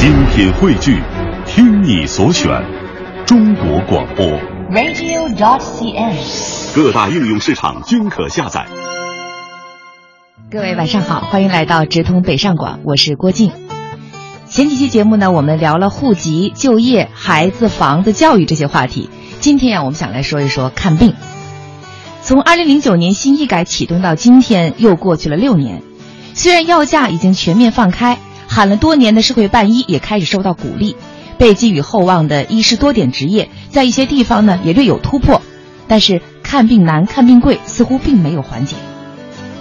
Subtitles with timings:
[0.00, 0.98] 精品汇聚，
[1.44, 2.48] 听你所选，
[3.26, 4.24] 中国广播。
[4.70, 6.74] radio.dot.cn，。
[6.74, 8.66] 各大应用市场均可下载。
[10.50, 13.52] 各位晚上好，欢迎来到直通北上广，我是郭靖。
[14.48, 19.10] 前几期节目呢，我们聊了户籍、就业、孩子、房子、教育这些话题。
[19.40, 21.12] 今天呀，我们想来说一说看病。
[22.22, 25.82] 从二零零九年新医改启动到今天，又过去了六年。
[26.32, 28.18] 虽然药价已经全面放开，
[28.52, 30.96] 喊了多年的社会办医也开始受到鼓励，
[31.38, 35.40] 被寄予厚望的医师多点执业，在一些地方呢也略有突破。
[35.86, 38.74] 但是看病难、看病贵似乎并没有缓解。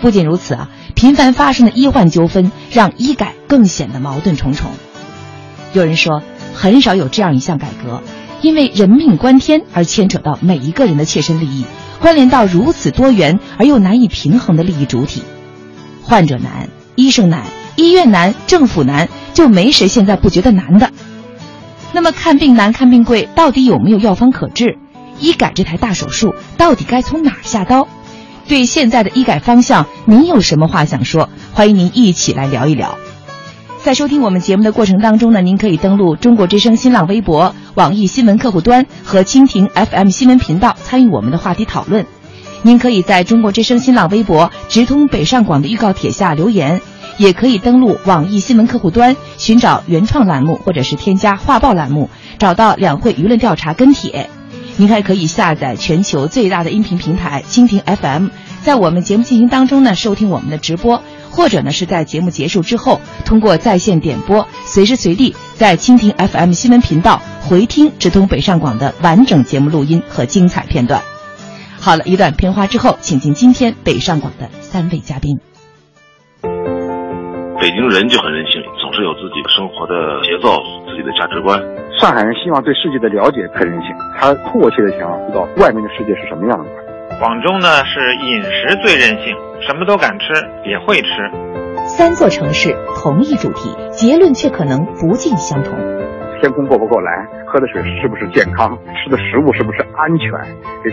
[0.01, 4.71] 不仅如此啊，频繁发生的医患纠纷让医改更显得矛盾重重。
[5.73, 6.23] 有人说，
[6.55, 8.01] 很少有这样一项改革，
[8.41, 11.65] 因为人命关天而牵扯到每一个人的切身利益，
[11.99, 15.21] 关联到如此多元而又难以平衡的利益主体。
[16.01, 17.43] 患者难，医生难，
[17.75, 20.91] 医院难，政府难，就没谁现在不觉得难的。
[21.93, 24.77] 那么看病难、看病贵，到底有没有药方可治？
[25.19, 27.87] 医改这台大手术到底该从哪儿下刀？
[28.47, 31.29] 对现在的医改方向，您有什么话想说？
[31.53, 32.97] 欢迎您一起来聊一聊。
[33.81, 42.05] 在收听我们节目的过程当中呢，您可以登录中国之声新浪微博、网易新闻客户端和蜻蜓 FM 新闻频道参与我们的话题讨论。
[42.61, 46.81] 您可以在中国之声新浪微博直通北上广的预告帖下留言，
[47.19, 54.29] 也可以登录网易新闻客户端寻找原创栏目，或者是添加画报栏目，找到两会舆论调查跟帖。
[54.77, 58.29] 您还可以下载全球最大的音频平台蜻蜓 FM，
[58.63, 71.01] 在我们节目进行当中呢收听我们的直播，或者呢是在节目结束之后通过在线点播，随时随地在蜻蜓 FM 新闻频道回听直通北上广的完整节目录音和精彩片段。
[71.81, 75.48] 好了一段片花之后，请进今天北上广的三位嘉宾。
[77.59, 81.59] 北京人就很任性，总是有自己生活的节奏、自己的价值观。
[81.99, 86.65] 上海人希望对世界的了解很任性，他迫切的想要知道外面的世界是什么样的。
[87.19, 90.31] 广州呢是饮食最任性，什么都敢吃，
[90.63, 91.09] 也会吃。
[91.87, 95.73] 三座城市同一主题，结论却可能不尽相同。
[96.39, 97.27] 天空够不够蓝？
[97.49, 98.77] 喝的水是不是健康？
[98.93, 100.29] 吃的食物是不是安全？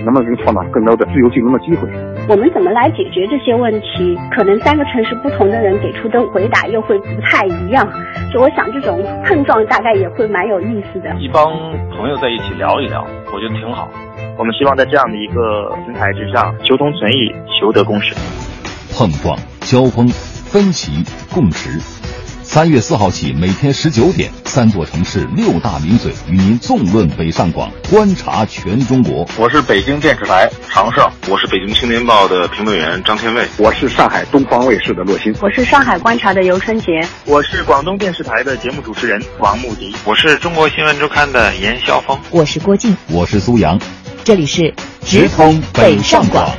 [0.05, 1.89] 能不能创造更多的自由竞争的机会？
[2.29, 4.19] 我们怎么来解决这些问题？
[4.35, 7.87] 可能三个城市不同的人给出的回答又会不太一样。
[8.33, 11.15] 就我想，这种碰撞大概也会蛮有意思的。
[11.21, 11.45] 一帮
[11.97, 13.89] 朋友在一起聊一聊，我觉得挺好。
[14.39, 18.15] 我们希望在这样的一个平台之上，求同存异，求得共识。
[18.93, 21.96] 碰撞、交锋、分歧、共识。
[22.57, 29.29] 三月四号起，每天十九点，三座城市六大名嘴与您纵论北上广，观察全中国。
[29.37, 43.79] 我是北京电视台常胜，我是北京青年报的评论员张天卫，我是上海东方卫视的骆鑫，我是上海观察的尤春杰，我是广东电视台的节目主持人王牧笛，我是中国新闻周刊的严肖峰，我是郭靖，我是苏阳，
[44.25, 44.73] 这里是
[45.05, 46.51] 直通北上广。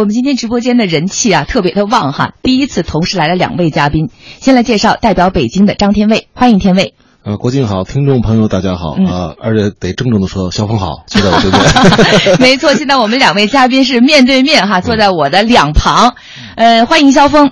[0.00, 4.08] 我们今天直播间的人气啊特别的旺哈，第一次同时来了两位嘉宾。
[4.38, 6.94] 先来介绍代表北京的张天卫，欢迎天卫。
[7.22, 12.40] 呃，郭靖好，听众朋友大家好啊、嗯呃，而且得郑重的说，肖峰好， 坐在我对面。
[12.40, 16.14] 没错，现在我们两位嘉宾是面对面哈，坐在我的两旁。
[16.54, 17.48] 呃，欢迎肖峰。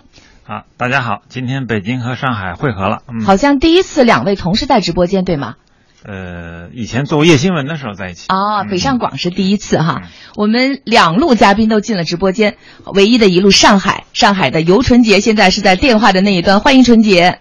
[0.47, 3.03] 啊，大家好，今天北京和上海汇合了。
[3.13, 5.57] 嗯、好像第一次两位同时在直播间，对吗？
[6.05, 10.03] 呃，以前做夜新闻的时候在一起哦，北上广是第一次哈。
[10.05, 12.57] 嗯、我们两路嘉宾都进了直播间，
[12.95, 17.41] 唯一的一路上海，上海的尤纯洁现在是在电话的那一端，欢迎纯洁。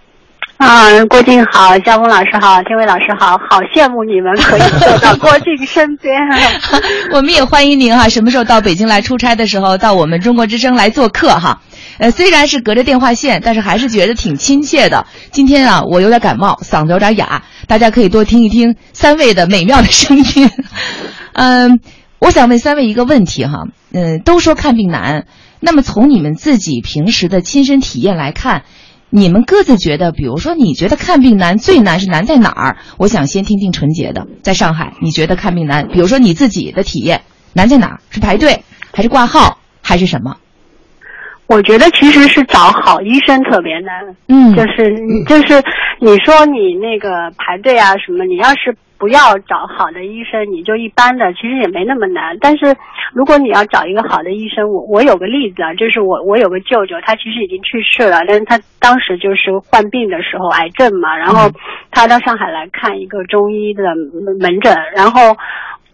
[0.58, 6.20] 啊，郭靖好，肖峰老师好，天伟老师好，好羡慕你们可以坐到郭靖身边。
[7.14, 11.62] 我们也欢迎您哈，什么时候到北京来出差的时候，到我们中国之声来做客哈。
[11.98, 15.08] 呃，虽然是隔着电话线，但是还是觉得挺亲切的。
[15.32, 20.50] 今天啊，我有点感冒，嗓子有点哑，大家可以多听一听三位的美妙的声音。
[21.34, 21.80] 嗯，
[22.20, 25.26] 我想问三位一个问题哈，嗯，都说看病难，
[25.60, 28.64] 那么从你们自己平时的亲身体验来看，
[29.10, 32.78] 你们各自觉得，比如说你觉得看病难最难是难在哪儿？
[32.98, 37.22] 我想先听听纯洁的，在上海你觉得看病难，比如说你自己的体验
[37.54, 38.00] 难在哪儿？
[38.10, 38.64] 是排队，
[38.94, 40.38] 还是挂号，还是什么？
[41.48, 44.94] 我觉得其实是找好医生特别难，嗯，就是
[45.26, 45.64] 就是
[46.00, 52.38] 你说你那个排队啊什么，你要是不要找好的医生，你就一般的，其实也没那么难。
[52.42, 52.76] 但是
[53.14, 61.50] 如果你要找一个好的医生，我我有个例子啊，就是我我有个舅舅，他其实已经去世了，但是他当时就是患病的时候癌症嘛，然后
[61.92, 63.84] 他到上海来看一个中医的
[64.42, 65.38] 门诊，然后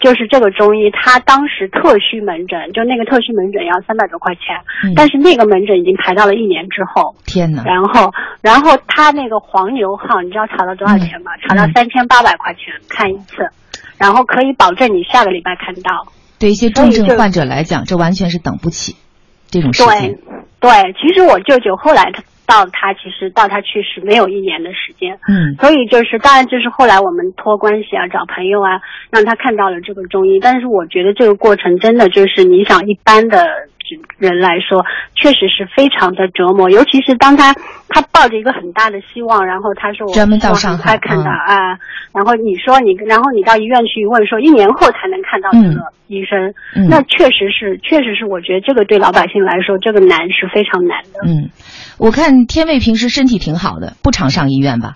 [0.04, 4.54] 就是这个中医，他当时特需门诊，就那个特需门诊要三百多块钱，
[4.84, 7.16] 嗯但是那个门诊已经排到了一年之后。
[7.26, 7.64] 天哪！
[7.64, 8.12] 然后，
[8.42, 11.32] 然后他那个黄牛号，你知道查到多少钱吗？
[11.42, 13.48] 查到嗯三千八百块钱看一次，
[13.98, 16.06] 然后可以保证你下个礼拜看到。
[16.38, 18.98] 对一些重症患者来讲，这完全是等不起
[19.48, 20.18] 这种时对。，
[20.60, 20.70] 对，
[21.00, 30.40] 其实我舅舅后来他到他其实到他去世没有一年的时间，嗯所以就是当然就是后来我们托关系啊，找朋友啊，让他看到了这个中医。
[30.40, 33.46] 但是我觉得这个过程真的就是你想一般的
[34.18, 34.84] 人来说，
[35.16, 37.54] 确实是非常的折磨，尤其是当他
[37.90, 41.56] 他抱着一个很大的希望，然后他说我专门到上海看到嗯啊，
[42.14, 51.20] 然后你说你，然后你到医院去问说一年后才能看到这个医生，嗯那确实是确实是我觉得这个对老百姓来说这个难是非常难的。
[51.26, 51.50] 嗯，
[51.98, 54.96] 我看天卫平时身体挺好的，不常上医院吧？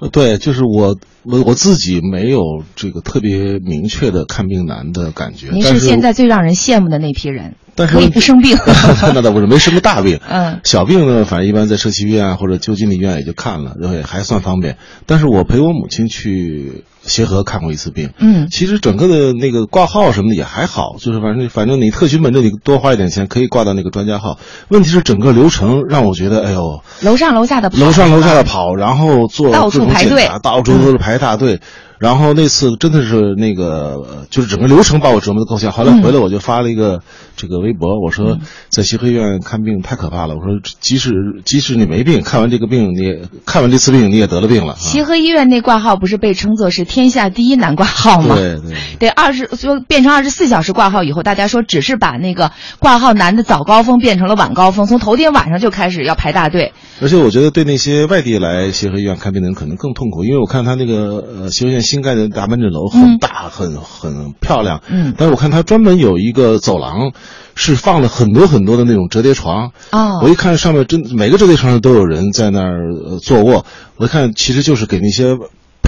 [0.00, 0.94] 呃对，就是我
[1.24, 5.48] 我我自己没有这个特别明确的看病难的感觉。
[5.50, 8.58] 您但是现在最让人羡慕的那批人，但是可以不生病。
[9.14, 10.18] 那倒不是，没什么大病。
[10.28, 14.76] 嗯小病呢，反正一般在社区医院或者就近的医院也就看了，然后也还算方便。
[15.06, 24.38] 但是我陪我母亲去协和看过一次病，嗯其实整个的那个挂号什么的也还好，就是反正反正你特需门诊你多花一点钱可以挂到那个专家号。
[24.68, 31.60] 问题是整个流程让我觉得，哎呦，楼上楼下的跑楼上楼下的跑，然后做到处排队到处都是排大队。
[31.98, 35.72] 然后那次真的是那个，呃就是整个流程把我折磨的够呛。
[35.72, 37.02] 后来回来我就发了一个
[37.36, 40.34] 这个微博，我说在协和医院看病太可怕了。
[40.34, 41.12] 我说即使
[41.44, 44.74] 即使你没病，看完这个病你也看完这次病你也得了病了。
[44.74, 48.36] 啊协和医院那挂号不是被称作是天下第一难挂号吗？
[48.36, 48.76] 对对。
[48.98, 56.72] 得二十就变成二十四小时挂号以后，大家说只是把那个挂号难的早高峰变成了晚高峰，从头天晚上就开始要排大队。
[57.00, 65.14] 而且我觉得对那些外地来协和医院看病的人可能更痛苦，因为我看他那个呃协和医院新盖的大门诊楼很大、很很漂亮，嗯。
[65.16, 67.12] 但是我看他专门有一个走廊，
[67.54, 69.72] 是放了很多很多的那种折叠床。
[69.92, 70.20] 哦。
[70.22, 73.64] 我一看上面真每个折叠床上都有人在那儿、呃、坐卧，
[73.96, 75.36] 我一看其实就是给那些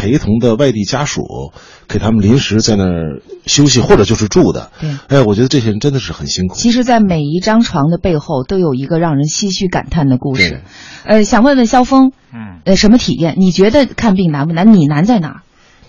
[0.00, 1.52] 陪同的外地家属
[1.87, 4.70] 给他们临时在那儿休息或者就是住的。
[4.81, 6.55] 对哎，我觉得这些人真的是很辛苦。
[6.55, 10.62] 其实，在每一张床的背后都有一个让人唏嘘感叹的故对事。
[11.05, 13.35] 呃，想问问肖峰，嗯，呃，什么体验？
[13.37, 14.73] 你觉得看病难不难？
[14.73, 15.43] 你难在哪儿？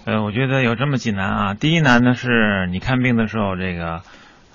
[0.03, 1.53] 呃，我觉得有这么几难啊。
[1.53, 4.01] 第一难呢是你看病的时候，这个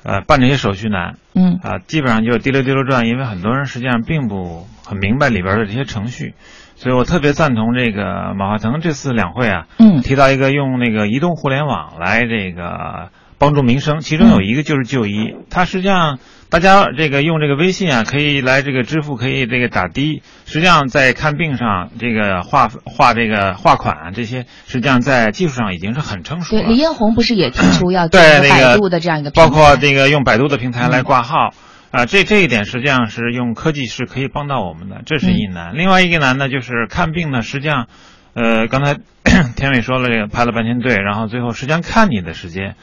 [0.02, 6.34] 呃办这些手续难嗯啊，基本上就滴溜滴溜转，因为很多人实际上并不很明白里边的这些程序，
[6.76, 10.02] 所以我特别赞同这个马化腾这次两会啊，嗯。
[10.02, 13.08] 提到一个用那个移动互联网来这个
[13.38, 16.18] 帮助民生，其中有一个就是就医，它实际上
[16.50, 26.62] 大家这个用这个微信啊，可以来这个支付，可以这个打的，实际上在看病上这个划划这个划款啊这些，实际上在技术上已经是很成熟了。
[26.62, 31.50] 对，李彦宏不是也提出要对百度的这样一个平台，包括这个用百度的平台来挂号。
[31.96, 35.78] 啊，这这一点实际上是用科技是可以帮到我们的，这是一难。
[35.78, 37.86] 另外一个难呢，就是看病呢，实际上，
[38.34, 38.98] 呃，刚才
[39.56, 42.76] 田伟说了，这个排了半天队，然后最后实际上看你的时间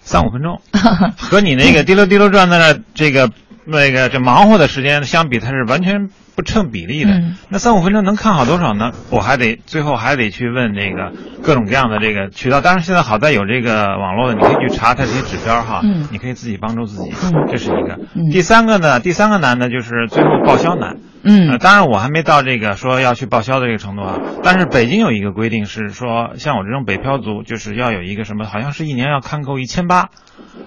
[0.00, 0.60] 三五分钟，
[1.16, 3.30] 和你那个滴溜滴溜转在那儿这个
[3.66, 7.10] 那个这忙活的时间相比，它是完全不成比例的。
[7.10, 8.92] 嗯那三五分钟能看好多少呢？
[9.10, 12.60] 我还得最后还得去问这个各种各样的这个渠道。
[12.60, 17.98] 当然现在好在有这个网络的，你可以去查它这些指标哈，嗯你可以自己帮助自己，嗯这是一个。
[18.14, 20.96] 嗯第三个呢，第三个难呢就是最后报销难。
[21.28, 24.20] 嗯呃，当然我还没到这个说要去报销的这个程度啊。
[24.44, 30.10] 但是北京有一个规定是说，像我这种北漂族，就是要有一个什么，好像是一年要看够一千八，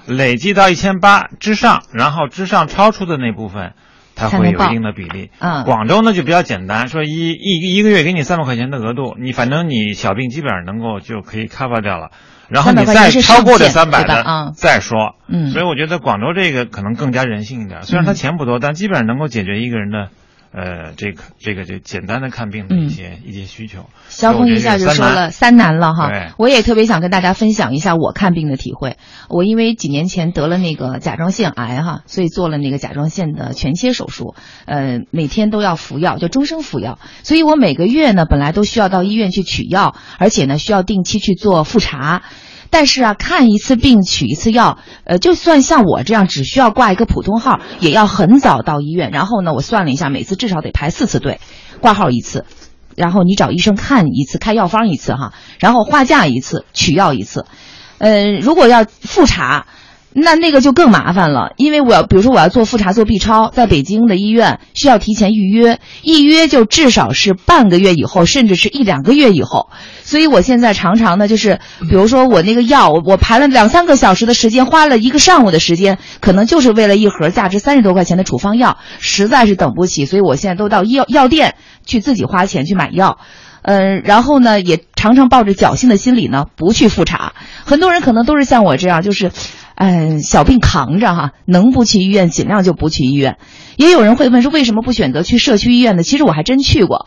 [0.05, 3.71] 累计到一千八之上，然后之上超出的那部分，
[4.15, 5.31] 它才会有一定的比例。
[5.39, 12.11] 嗯广州呢就比较简单，说一一一个月给你三百块钱的额度，你反正你小病基本上能够就可以 cover 掉了。
[12.49, 15.15] 然后你再超过这三百的嗯再说。
[15.27, 20.09] 嗯所以我觉得广州这个可能更加人性一点，虽然它嗯钱不多，但基本上能够解决一个人的。
[20.51, 28.97] 呃，这个这个这简单的看病的一些、一些需求，肖峰一下就说了三难了哈，我也特别想跟大家分享一下我看病的体会。
[29.29, 34.33] 我因为几年前得了那个甲状腺癌哈，所以做了那个甲状腺的全切手术，
[34.65, 36.97] 呃，每天都要服药，就终生服药。
[37.23, 42.23] 所以我每个月呢，本来都需要到医院去取药，而且呢，需要定期去做复查。
[42.69, 49.11] 但是啊，看一次病取一次药，呃，就算像我这样只需要挂一个普通号，也要很早到医院。
[49.11, 51.39] 然后呢，我算了一下，每次至少得排四次队，
[51.81, 52.45] 挂号一次，
[52.95, 57.45] 然后你找医生看一次，开药方一次哈，然后划价一次，取药一次。
[57.97, 59.65] 呃，如果要复查，
[60.13, 69.69] 那那个就更麻烦了，因为我要，比如说我要做复查、做 B 超，在北京的医院需要提前预约，一约就至少是半个月以后，甚至是一两个月以后。
[70.09, 81.53] 所以我现在常常呢，就是比如说我那个药，我排了两三个小时的时间，花了一个上午的时间，可能就是为了一盒价值三十多块钱的处方药，实在是等不起，所以我现在都到药药店
[81.85, 83.19] 去自己花钱去买药。
[83.61, 87.33] 嗯，然后呢，也常常抱着侥幸的心理呢，不去复查。
[87.63, 89.31] 很多人可能都是像我这样，就是，
[89.75, 93.37] 嗯，小病扛着哈，能不去医院尽量就不去医院。
[93.75, 96.03] 也有人会问说，为什么不选择去社区医院呢？
[96.03, 97.05] 其实我还真去过。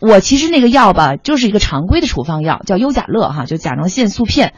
[0.00, 4.54] 我其实那个药吧，就是一个常规的处方药，叫优甲乐哈，就甲状腺素片。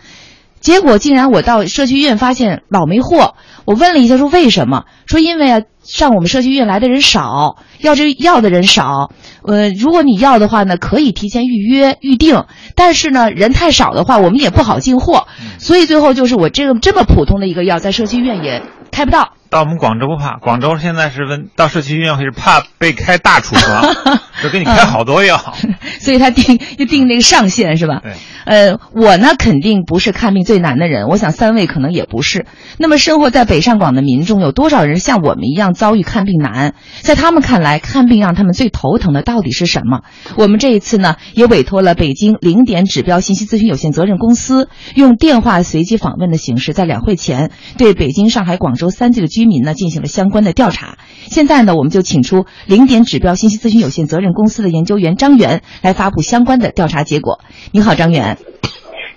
[0.60, 3.34] 结果竟然我到社区医院发现老没货。
[3.64, 4.84] 我问了一下，说为什么？
[5.06, 5.60] 说因为啊。
[5.84, 9.10] 上我们社区医院来的人少，要这药的人少。
[9.42, 12.44] 呃，如果你要的话呢，可以提前预约预定。
[12.76, 15.26] 但是呢，人太少的话，我们也不好进货。
[15.58, 19.32] 所以最后就是我这个这么普通的一个药，在社区医院也开不到。
[19.52, 23.84] 到我们广州不怕，广州现在是问到社区医院会是怕被开大处方，
[24.42, 25.38] 就给你开好多药。
[26.00, 28.00] 所以他定就定那个上限是吧？
[28.02, 28.14] 对。
[28.44, 32.46] 呃，我呢肯定不是看病最难的人，我想三位可能也不是。
[32.78, 35.74] 那么生活在北上广的民众有多少人像我们一样？
[35.74, 40.00] 遭遇看病难，在他们看来，看病让他们最头疼的到底是什么？
[40.36, 50.98] 我们这一次呢，也委托了北京零点指标信息咨询有限责任公司，用电话随机访问的形式，在两会前对北京、上海、广州三地的居民呢进行了相关的调查。
[51.24, 57.40] 现在呢，我们就请出零点指标信息咨询有限责任公司的研究员张元来发布相关的调查结果。
[57.72, 58.38] 你好，张元。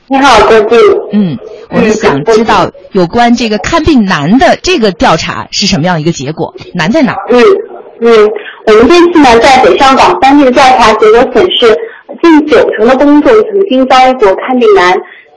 [0.07, 0.79] 你好，郭静。
[1.13, 1.37] 嗯，
[1.71, 6.53] 我们想知道有关这个看病难的这个调查是什么样一个结果？
[6.75, 7.13] 难在哪？
[7.31, 7.41] 嗯
[8.01, 8.29] 嗯，
[8.67, 11.75] 我们这次呢，在北上广三地的调查结果显示，
[12.21, 14.93] 近九成的公众曾经遭遇过看病难，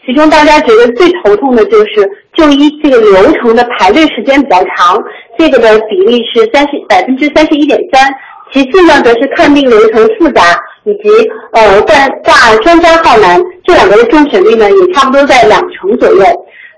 [0.08, 4.98] 其中大家觉得最头痛的就是就医这个流程的排队时间比较长，
[5.38, 8.10] 这个的比例是三十百分之三十一点三。
[8.50, 10.42] 其次呢，则是看病流程复杂。
[10.84, 11.10] 以及
[11.52, 16.24] 呃挂挂专家号难，这两个的中选率呢也差不多在两成左右。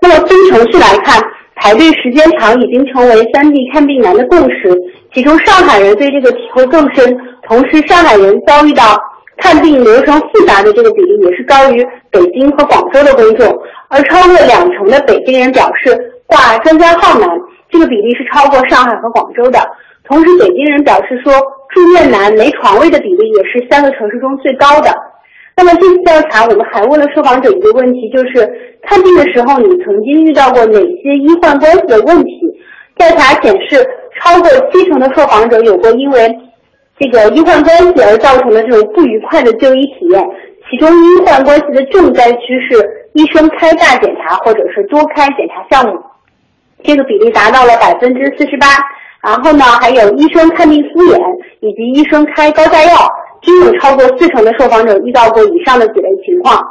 [0.01, 1.21] 那么分城市来看，
[1.55, 4.77] 排队时间长已经成为三地看病难的共识。
[5.13, 9.01] 其中上海人对这个体会更深，同时上海人遭遇到
[9.37, 13.47] 看病流程复杂的这个比例也是高于北京和广州的公众。
[13.89, 17.29] 而超过两成的北京人表示挂专家号难，
[17.69, 19.59] 这个比例是超过上海和广州的。
[20.03, 21.33] 同时，北京人表示说。
[21.71, 24.93] 住院难、没床位的比例也是三个城市中最高的。
[25.55, 28.45] 那么这次调查，我们还问了受访者一个问题，就是
[28.83, 32.41] 看病的时候，你曾经遇到过哪些医患关系的问题？
[32.97, 33.87] 调查显示，
[34.19, 36.37] 超过七成的受访者有过因为
[37.01, 40.23] 这个医患关系而造成的这种不愉快的就医体验。
[40.69, 42.39] 其中，医患关系的重灾区
[42.69, 42.77] 是
[43.13, 45.99] 医生开大检查或者是多开检查项目，
[46.83, 48.67] 这个比例达到了百分之四十八。
[49.23, 51.19] 然后呢，还有医生看病敷衍，
[51.61, 52.91] 以及医生开高价药，
[53.41, 56.63] 均有超过四成的受访者遇到过以上的几类情况。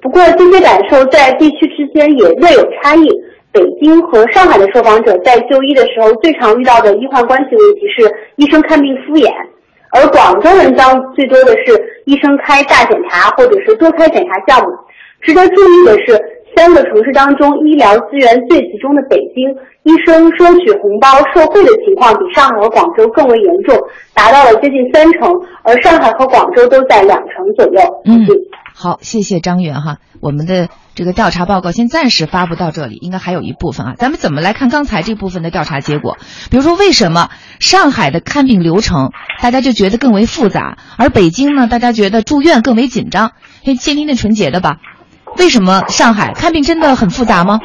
[0.00, 3.08] 不过这些感受在地区之间也略有差异。
[3.52, 9.30] 北京和上海的受访者在就医的时候最常遇到的医患关系问题是医生看病敷衍，
[9.92, 14.72] 而广州人遭最多的是医生开大检查或者是多开检查项目。
[15.20, 16.20] 值得注意的是。
[16.54, 19.48] 三个城市当中，医疗资源最集中的北京，
[19.84, 23.74] 医生收取红包受贿的情况比上海和广州更为严重，
[24.12, 25.32] 达到了接近三成，
[25.62, 27.80] 而上海和广州都在两成左右。
[28.04, 28.28] 嗯，
[28.74, 36.18] 好，谢谢张元哈，我们的这个调查报告先暂时发布到这里，应该还有一部分啊，咱们怎么来看刚才这部分的调查结果？
[36.50, 37.30] 比如说，为什么
[37.60, 43.32] 上海的看病流程大家就觉得更为复杂，而北京呢，大家觉得住院更为紧张？
[43.64, 44.76] 先先听听纯洁的吧。
[45.38, 47.58] 为什么上海看病真的很复杂吗？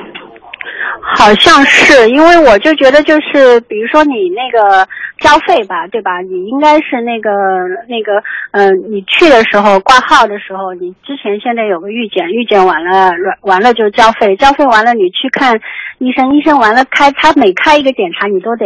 [1.15, 4.85] 好像是，因为我就觉得就是，比如说你那个
[5.19, 6.19] 交费吧，对吧？
[6.21, 7.31] 你应该是那个
[7.87, 8.21] 那个，
[8.51, 13.11] 嗯，你去的时候挂号的时候，你之前现在有个预检，预检完了
[13.41, 15.59] 完了就交费，交费完了你去看
[15.99, 18.65] 医生，医生完了开他每开一个检查你都得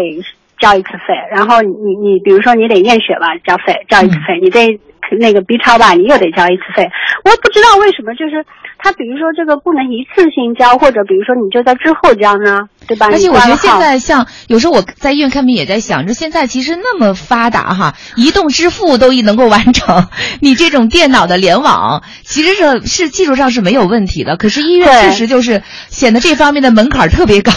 [0.60, 4.80] 交一次费，然后你你比如说你得验血吧，交费交一次费，你得。
[5.20, 6.90] 那个 B 超吧，你又得交一次费，
[7.26, 8.46] 我不知道为什么，就是
[8.78, 13.08] 他比如说这个不能一次性交，或者比如说你就在之后交呢，对吧？
[13.12, 20.08] 而且我觉得现在像有时候我在医院看病也在想，着现在其实那么发达哈，移动支付都能够完成，
[20.40, 27.52] 你这种电脑的联网其实是是技术上是没有问题的，可是医院确实就是显得这方面的门槛特别高。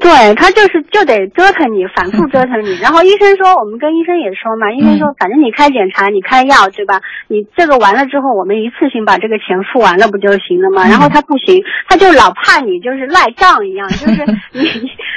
[0.00, 2.76] 对他就是就得折腾你，反复折腾你。
[2.80, 7.00] 然后医生说，我们跟医生也说嘛，医生说，反正你开检查，你开药，对吧？
[7.26, 10.86] 你这个完了之后，我们一次性把这个钱付完了不就行了吗？
[10.88, 14.24] 然后他不行，他就老怕你就是赖账一样，就是
[14.54, 14.62] 你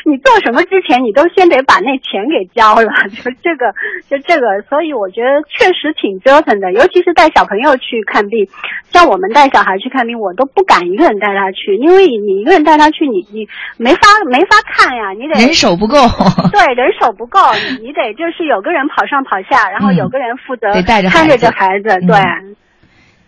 [0.10, 3.74] 你做什么之前，你都先得把那钱给交了，就这个
[4.10, 4.62] 就这个。
[4.70, 8.48] 所以我觉得确实挺折腾的，尤其是带小朋友去看病，
[8.92, 13.48] 像我们带小孩去看病，我都不敢一个人带他去，因为你一个人带他去，你你
[13.78, 14.58] 没法没法。
[14.72, 15.96] 看呀，你得人手不够。
[16.52, 17.40] 对，人手不够，
[17.82, 21.90] 你得就是有个人跑上跑下，然后有个人负责得带着看着这孩子。
[22.08, 22.56] 对。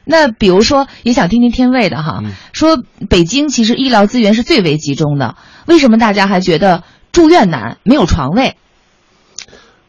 [0.05, 2.77] 那比如说，也想听听天卫的哈，说
[3.09, 5.35] 北京其实医疗资源是最为集中的，
[5.65, 6.83] 为什么大家还觉得
[7.13, 8.57] 住院难，没有床位？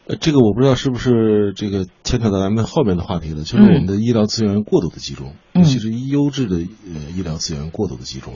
[0.07, 8.35] 呃，这个我不知道是不是这个牵扯到咱们后面的话题了，就是我们的医疗资源过度的集中，尤其是优质的呃医疗资源过度的集中，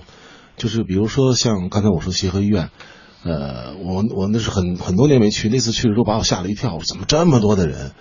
[0.58, 2.70] 就是比如说像刚才我说协和医院。
[3.24, 7.92] 呃，我我那是很很多年没去，那次去的时候把我吓了一跳，怎么这么多的人？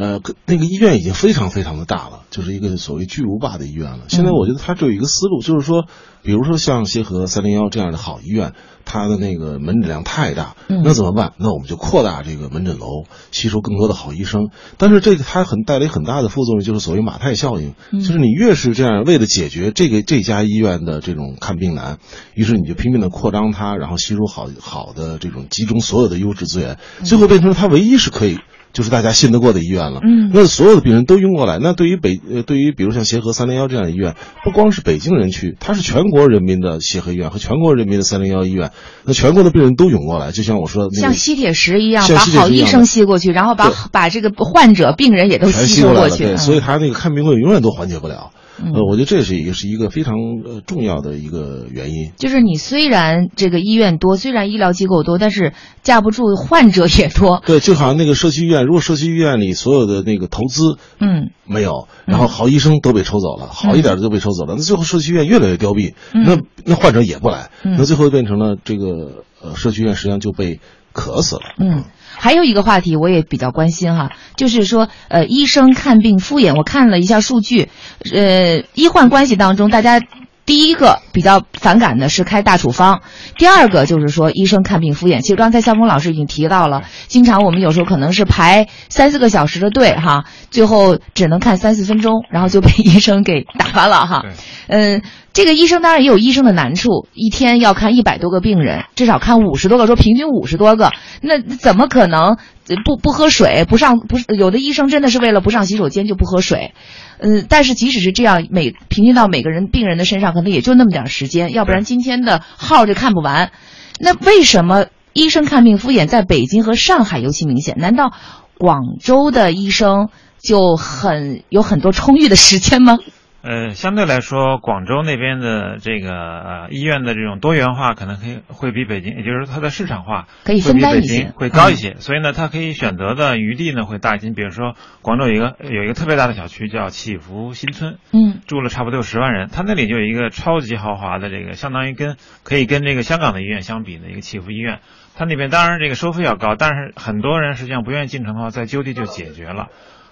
[0.00, 4.06] 呃，那个医院已经非常非常的大了，就是一个所谓巨无霸的医院了。
[4.08, 5.84] 现在我觉得它只有一个思路，就是说，
[6.22, 8.54] 比如说像协和三零幺这样的好医院，
[8.86, 11.34] 它的那个门诊量太大，那怎么办？
[11.36, 14.48] 那我们就扩大这个门诊楼，吸收更多的好医生。
[14.78, 21.98] 但是这个它很带来很大的副作用，就是所谓马太效应，就是你越是这样为了解决这个这家医院的这种看病难，
[22.34, 28.38] 于是你就拼命的扩张它，然后吸收好好的这种集中所有的优质资源，最后变成它唯一是可以。
[28.72, 38.70] 就是大家信得过的医院了，嗯，那所有的病人都涌过来，那对于北呃，对于比如像协和三零幺这样的医院，不光是北京人去，它是全国人民的协和医院和全国人民的三零幺医院，
[39.04, 48.30] 那全国的病人都涌过来，就像我说，像吸铁石一样，把好医生吸过去，然后把把这个患者病人也都吸过去，对，所以他那个看病会永远都缓解不了。
[48.62, 50.14] 呃，我觉得这是也是一个非常
[50.44, 52.12] 呃重要的一个原因。
[52.16, 57.42] 就是你虽然这个医院多，虽然医疗机构多，但是架不住患者也多。
[57.46, 70.60] 对，就好像那个社区医院，如果社区医院里所有的那个投资嗯没有，然后好医生都被抽走了，好一点的都被抽走了，那最后社区医院越来越凋敝，那那患者也不来，那最后变成了这个呃社区医院实际上就被
[70.92, 71.42] 渴死了。
[71.58, 71.84] 嗯。
[72.20, 76.54] 还有一个话题我也比较关心哈，就是说，呃，医生看病敷衍。
[76.54, 77.70] 我看了一下数据，
[78.14, 80.02] 呃，医患关系当中，大家
[80.44, 83.00] 第一个比较反感的是开大处方，
[83.38, 85.22] 第二个就是说医生看病敷衍。
[85.22, 94.26] 其实刚才肖峰老师已经提到了，经常我们有时候可能是排三四个小时的队哈，最后只能看三四分钟，然后就被 医生给打发了哈。
[94.68, 95.02] 嗯。
[95.32, 100.90] 这个医生当然也有医生的难处，一天要看一百多个病人，至少看五十多个，说平均五十多个，
[101.22, 102.36] 那怎么可能
[102.84, 106.74] 不不喝水不上不是有的医生真的是为了不上洗手间就不喝水，
[107.18, 113.52] 嗯，但是即使是这样，每平均到每个人病人的身上可能也就那么点时间，要不然今天的号就看不完。
[114.00, 117.76] 那为什么医生看病敷衍在北京和上海尤其明显？
[117.78, 118.12] 难道
[118.58, 120.08] 广州的医生
[120.42, 122.98] 就很有很多充裕的时间吗？
[123.42, 131.94] 呃，相对来说，广州那边的这个呃医院的这种多元化可能可以会比北京，也就是它的市场化可以分担一些，会高一些。
[132.00, 134.30] 所以呢，它可以选择的余地呢会大一些。
[134.30, 144.80] 比如说，广州有一个有一个特别大的小区叫祈福新村，嗯，住了差不多有十万人，它那里就有一个超级豪华的这个，相当于跟可以跟这个香港的医院相比的一个祈福医院。
[145.16, 149.68] 它那边当然这个收费要高，但是很多人实际上不愿意进城的话，在就地就解决了。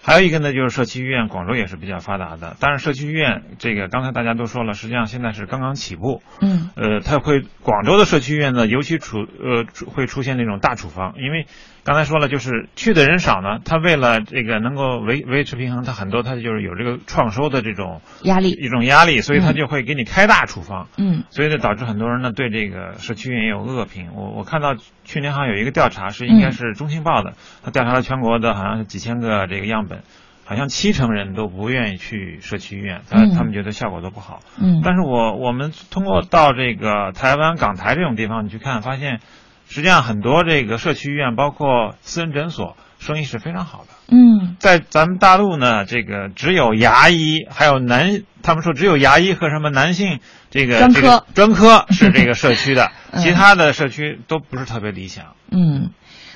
[0.09, 2.57] 还有一个呢，就是社区医院，广州也是比较发达的。
[2.61, 6.23] 但是社区医院这个，刚才大家都说了，实际上现在是刚刚起步。
[6.41, 6.71] 嗯。
[6.77, 11.47] 呃，它会广州的社区医院呢，尤其处呃会出现那种大处方，因为
[11.89, 20.87] 刚才说了，就是去的人少呢，他为了这个能够维维持平衡，他很多他就是有这个创收的这种压力，一种压力，所以他就会给你开大处方。
[20.99, 21.25] 嗯。
[21.31, 24.11] 所以呢，导致很多人呢对这个社区医院也有恶评。
[24.15, 27.33] 我我看到去年好像有一个调查，是应该是中青报的，
[27.65, 30.01] 他调查了全国的好像是几千个这个样本。
[30.45, 34.41] 好像七成人都不愿意去社区医院，他他们觉得效果都不好。
[34.59, 39.21] 嗯，但是我我们通过到这个台湾港台这种地方你去看，发现
[39.69, 43.89] 实际上很多这个社区医院，包括私人诊所，生意是非常好的。
[44.11, 55.35] 嗯，在咱们大陆呢，这个只有牙医，还有男，他们说只有牙医和什么男性这个专科专科是这个社区的， 其他的社区都不是特别理想。
[55.51, 55.91] 嗯。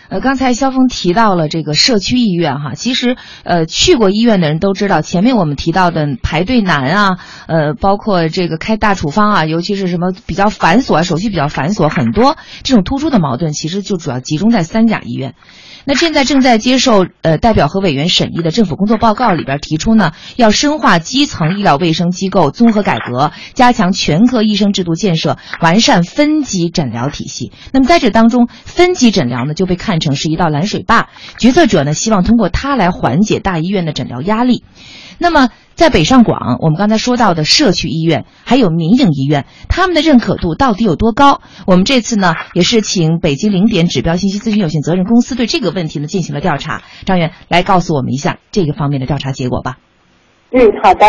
[0.09, 15.35] 呃，刚才肖峰提到了这个社区医院哈，其实呃去过医院的人都知道，前面我们提到的排队难啊，呃，包括这个开大处方啊，尤其是什么比较繁琐啊，手续比较繁琐，很多这种突出的矛盾，其实就主要集中在三甲医院。
[15.85, 27.53] 那现在正在接受呃代表和委员审议的政府工作报告里边提出呢，要深化基层医疗卫生机构综合改革，加强全科医生制度建设，完善分级诊疗体系。
[27.73, 34.65] 那么在这当中，分级诊疗呢就被看成是一道拦水坝，决策者呢希望通过它来缓解大医院的诊疗压力。
[35.23, 35.49] 那么。
[35.75, 41.41] 在北上广，我们刚才说到的社区医院还有民营医院，他们的认可度到底有多高？
[41.67, 46.83] 我们这次呢，也是请北京零点指标信息咨询有限责任公司对这个问题呢进行了调查。
[47.07, 49.79] 张员来告诉我们一下这个方面的调查结果吧。
[50.51, 51.07] 嗯，好的。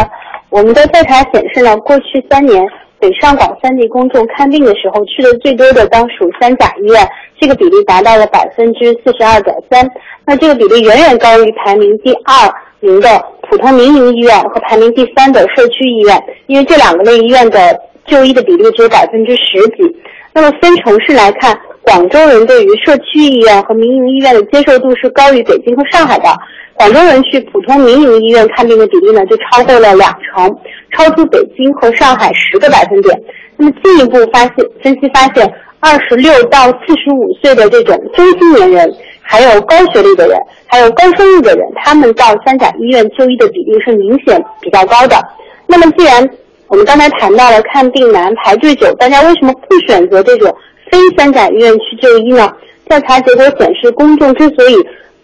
[0.50, 2.64] 我们的调查显示呢，过去三年
[3.02, 7.06] 北上广三地公众看病的时候去的最多的当属三甲医院，
[7.40, 9.86] 这个比例达到了百分之四十二点三。
[10.26, 12.50] 那这个比例远远高于排名第二
[12.80, 13.10] 名的。
[13.54, 19.96] 普通民营医院和排名第三的社区医院，因为这两个类医院的就医的比例只有百分之十几。
[20.34, 26.26] 那么分城市来看，广州人对于社区医院和民营医院的接受度是高于北京和上海的。
[26.74, 30.52] 广州人去普通民营医院看病的比例呢，就超过了两成，
[30.90, 33.16] 超出北京和上海十个百分点。
[33.56, 35.48] 那么进一步发现，分析发现，
[35.80, 38.92] 二十六到四十五岁的这种中青年人。
[39.34, 45.20] 还有高学历的人，还有高收入的人，他们到三甲医院就医的比例是明显比较高的。
[45.66, 46.24] 那么，既然
[46.68, 50.56] 我们刚才谈到了看病难、排队久，大家为什么不选择这种
[50.92, 52.48] 非三甲医院去就医呢？
[52.88, 54.76] 调查结果显示，公众之所以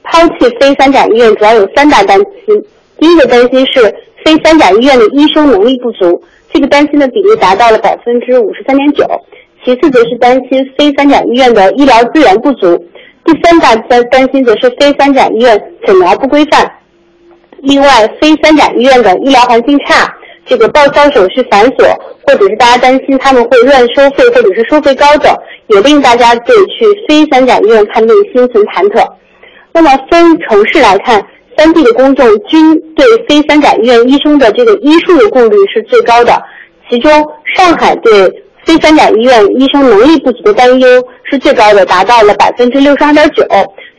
[0.01, 2.25] 抛弃非三甲医院，主要有三大担心。
[2.97, 3.93] 第一个担心是
[4.25, 6.19] 非三甲医院的医生能力不足，
[6.51, 9.05] 这个担心的比例达到了百分之五十三点九。
[9.63, 12.83] 其次，则是担心非三甲医院的医疗资源不足。
[13.29, 16.67] 第三大担担心则是非三甲医院诊疗不规范，
[17.59, 17.87] 另外
[18.19, 20.11] 非三甲医院的医疗环境差，
[20.47, 25.31] 这个报销手续繁琐，或者是大家担心他们会乱收费，或者是收费高等，
[25.67, 29.07] 也令大家对去非三甲医院看病心存忐忑。
[29.73, 31.23] 那么分城市来看，
[31.55, 36.41] 三地的公众均对非三甲医院医生的这个医术的顾虑是最高的，
[36.89, 37.11] 其中
[37.55, 38.11] 上海对。
[38.65, 40.87] 非三甲医院医生能力不足的担忧
[41.23, 43.43] 是最高的，达到了百分之六十二点九，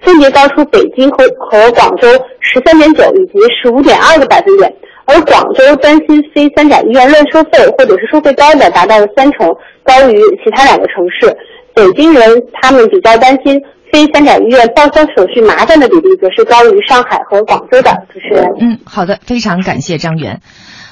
[0.03, 2.09] 分别高出北京和和广州
[2.41, 4.73] 十三点九以及十五点二个百分点。
[5.07, 9.49] 而广州担心非三甲医院乱收费或者是收费高的达到了三成，
[9.83, 11.37] 高于其他两个城市。
[11.75, 13.61] 北京人他们比较担心
[13.93, 17.91] 非三甲医院报销手续麻烦的比例，则是高于上海和广州的。
[18.13, 20.41] 主持人，嗯，好的，非常感谢张源。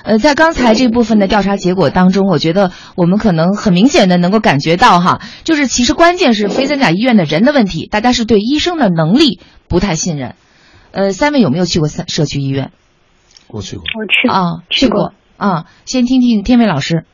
[0.05, 10.35] 呃，在刚才这部分的调查结果当中，我觉得我们可能很明显的能够感觉到哈，就是其实关键是非三甲医院的人的问题，大家是对医生的能力不太信任。
[10.93, 12.71] 呃，三位有没有去过三社区医院？
[13.49, 15.67] 我去过，我去啊，去过啊。
[15.85, 17.05] 先听听天伟老师。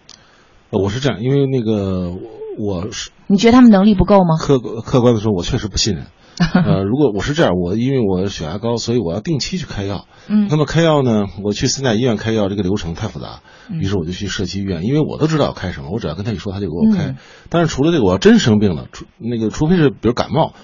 [0.70, 2.12] 我是这样，因为那个
[2.58, 4.36] 我是你觉得他们能力不够吗？
[4.38, 6.06] 客客观的说，我确实不信任。
[6.52, 10.06] 呃，如果我是这样，我因为我血压高，所以我要定期去开药。
[10.26, 13.40] 嗯，那么开药呢，我去三甲医院开药这个流程太复杂，
[13.70, 17.14] 于是我就去社区医院，因为我都知道要开什么，我只要跟他一说，他就给我开。
[17.50, 20.54] 但是除了这个，我要真生病了，除那个除非是比如感冒，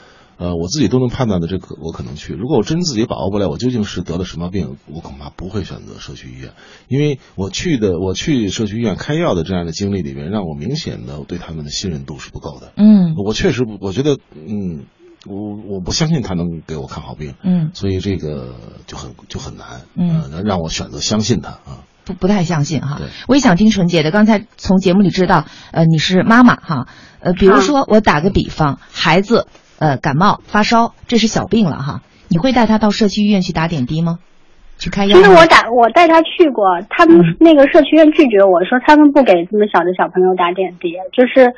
[0.40, 2.32] 呃，我自己都能判断的，这个我可能去。
[2.32, 6.52] 如果我真自己把握不了，我究竟是得了什么病，我恐怕不会选择社区医院，
[6.88, 12.72] 因为我去的我去社区医院开药的这样的经历里面，让我明显的对他们的信任度是不够的。
[12.76, 14.86] 嗯，我确实不，我觉得，嗯。
[15.26, 18.54] 我我不相信他能给我看好病，嗯，所以这个
[18.86, 22.96] 就很就很难，嗯，能让我选择相信他啊，不不太相信哈。
[22.96, 24.10] 对，我也想听纯洁的。
[24.10, 29.46] 刚才从节目里知道，呃，你是妈妈哈，呃，比如说我打个比方，孩子
[29.80, 34.20] 呃感冒发烧，这是小病了哈，你会带他到社区医院去打点滴吗？
[34.78, 35.16] 去开药？
[35.16, 41.52] 其实我打我带他去过，他们那个社区医院拒绝我说他们不给这么小的小朋友打点滴，就是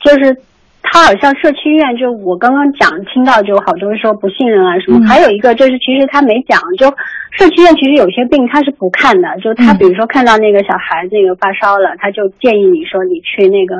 [0.00, 0.40] 就是。
[0.88, 5.04] 他好像社区医院，就我刚刚讲听到，就好多人说不信任啊什么。
[5.06, 6.88] 还有一个就是，其实他没讲，就
[7.32, 13.76] 社区医院其实有些病他是不看的，就他比如说看到那个小孩子那个发烧了，他就建议你说你去那个，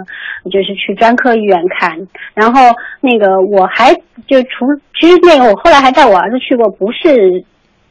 [0.50, 1.96] 就是去专科医院看。
[2.34, 2.60] 然后
[3.00, 3.94] 那个我还
[4.26, 4.66] 就除
[4.98, 7.44] 其实那个我后来还带我儿子去过，不是。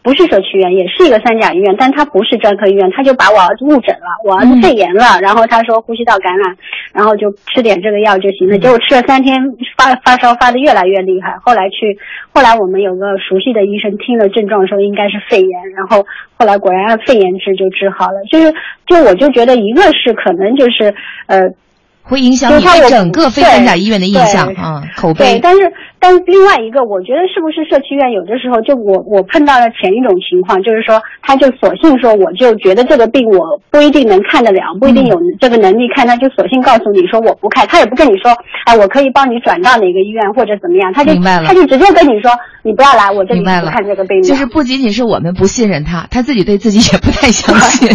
[0.06, 6.56] 不是社区医院，也是一个三甲医院，但他不是专科医院，他就把我儿子误诊了，我儿子肺炎了，然后他说呼吸道感染，
[6.94, 8.56] 然后就吃点这个药就行了。
[8.60, 9.36] 结果吃了三天，
[9.76, 11.36] 发发烧发的越来越厉害。
[11.42, 11.98] 后来去，
[12.32, 16.06] 后来我们有个熟悉的医生听了症状说应该是肺炎，然后
[16.38, 18.22] 后来果然按肺炎治就治好了。
[18.30, 18.54] 就是，
[18.86, 20.94] 就我就觉得一个是可能就是
[21.26, 21.50] 呃。
[22.08, 38.30] 会影响你对整个非对三甲医院的印象对啊，口碑对，但是但是另外一个，我觉得是不是社区医院有的时候就我我碰到了前一种情况，就是说他就索性说我就觉得这个病我不一定能看得了，不一定有这个能力看，他就索性告诉你说我不看，他也不跟你说，
[38.66, 42.30] 哎，我可以帮你转到哪个医院或者怎么样，他就他就直接跟你说
[42.62, 44.28] 你不要来，我这里不看这个病的。
[44.28, 47.90] 就是不仅仅是我们不信任他，他自己对自己也不太相信。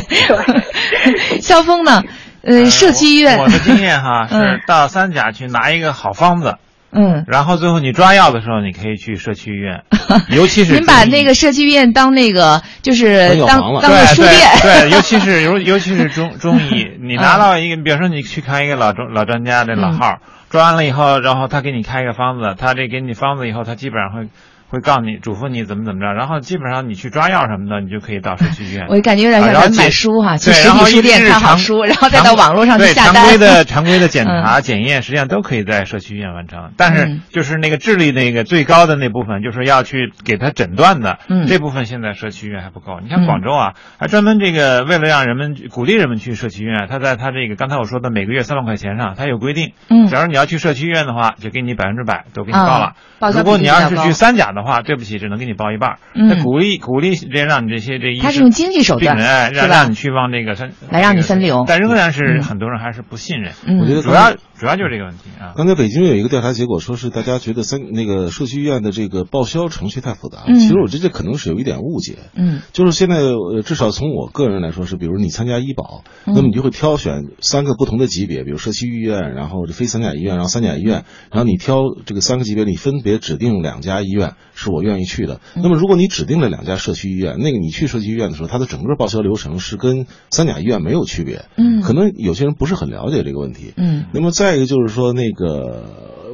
[1.40, 2.03] 肖峰呢？
[2.42, 4.40] 呃，社区医院，我的经验哈 嗯。
[4.40, 6.57] 是到三甲去拿一个好方子，
[6.92, 9.83] 嗯，然后最后你抓药的时候，你可以去社区医院，
[10.31, 20.18] 尤其是您把那个社区医院当那个就是当当个书店，对对， 尤其是尤尤其是中中医，你拿到一个，比如说你去看一个老中老专家的老号，
[20.50, 24.29] 抓完了以后，然后他给你开一个方子，他这给你方子以后，他基本上会。
[24.70, 28.87] 会告诉你，嘱咐你怎么怎么着，然后基本上你去抓药什么的，你就可以到社区医院。
[28.88, 33.26] 我感觉有点像咱买书哈，去对，实体书店一直常看好书，然后再到网络上去对常下单。
[33.26, 36.70] 规的常规的检嗯查、检验，实际上都可以在社区医院完成。
[36.76, 43.00] 但是嗯就是那个智力那个最高的那部分，就是要去给他诊断的，嗯这部分现在社区医院还不够。
[43.02, 49.72] 你嗯看广州啊，还专门这个为了让人们鼓励人们去社区医院，他在他这个刚才我说的每个月三万块钱上，他有规定。
[49.88, 52.92] 嗯假如你要去社区医院的话，就给你百分之百都给你啊报了。
[53.18, 55.99] 报如果你要是去三甲的话，对不起，只能给你报一半儿。
[56.14, 56.29] 嗯。
[56.29, 59.66] 那鼓励鼓励这让你这些这医生他是用经济手段哎是吧？
[59.66, 61.64] 让让你去往这个分来让你分流。
[61.66, 62.42] 但仍然是嗯。
[62.42, 63.53] 很多人还是不信任。
[63.66, 63.79] 嗯。
[63.79, 65.55] 我觉得主要主要就是这个问题啊。
[65.57, 70.44] 刚才北京有一个调查结果，说是大家觉得三那个社区医院的这个报销程序太复杂。
[70.46, 72.18] 嗯其实我觉得这可能是有一点误解。
[72.35, 85.40] 嗯就是现在呃，至少从我个人来说是，比如你参加医保，嗯那么你就会挑选三个不同的级别，比如社区医院，然后非三甲医院，然后三甲医院，然后你挑这个三个级别，你分别指定两家医院是我愿意去的。
[85.57, 91.46] 嗯那么如果你指定了两家社区医院，那个你去社区医院的时候，它的整个报销流程是跟三甲医院没有区别。
[91.57, 93.73] 嗯可能有些人不是很了解这个问题。
[93.79, 95.84] 嗯那么再一个就是说，那个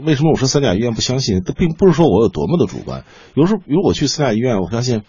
[0.02, 1.42] 为什么我说三甲医院不相信？
[1.44, 3.04] 这并不是说我有多么的主观。
[3.34, 5.02] 有时候，比如我去三甲医院，我相信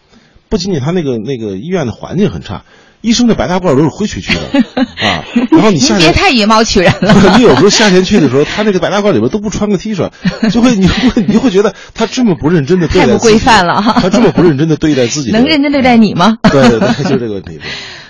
[0.50, 2.63] 不仅仅他那个那个医院的环境很差，
[3.00, 4.60] 医生的白大褂都是灰黢黢的
[5.08, 5.24] 啊。
[5.52, 7.15] 然后你夏天您别太以貌取人了。
[7.38, 10.10] 你有时候夏天去的时候，他那个白大褂里边都不穿个 T 恤，
[10.52, 16.39] 就会你会你就会觉得他这么不认真的对待太不规范了哈他这么不认真的对待自己， 能认真对待你吗？
[16.52, 17.62] 对对对，就是这个问题。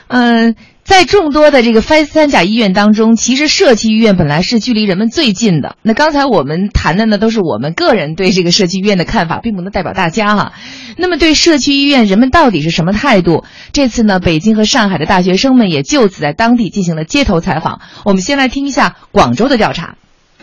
[0.07, 5.75] 嗯，在众多的这个非三甲医院当中，其实社区医院本来是距离人们最近的。
[5.81, 10.53] 那刚才我们谈的呢，都是我们个人对这个社区医院的看法，并不能代表大家哈。
[10.95, 13.43] 那么对社区医院，人们到底是什么态度？
[13.73, 17.81] 这次呢，北京和上海的大学生们也就此在当地进行了街头采访。
[18.05, 19.95] 我们先来听一下广州的调查。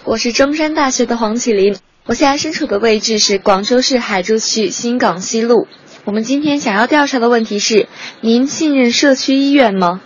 [0.05, 5.67] 我是中山大学的黄启林，我现在身处的位置是广州市海珠区新港西路。
[6.05, 7.89] 我们今天想要调查的问题是：
[8.21, 10.03] 您信任社区医院吗？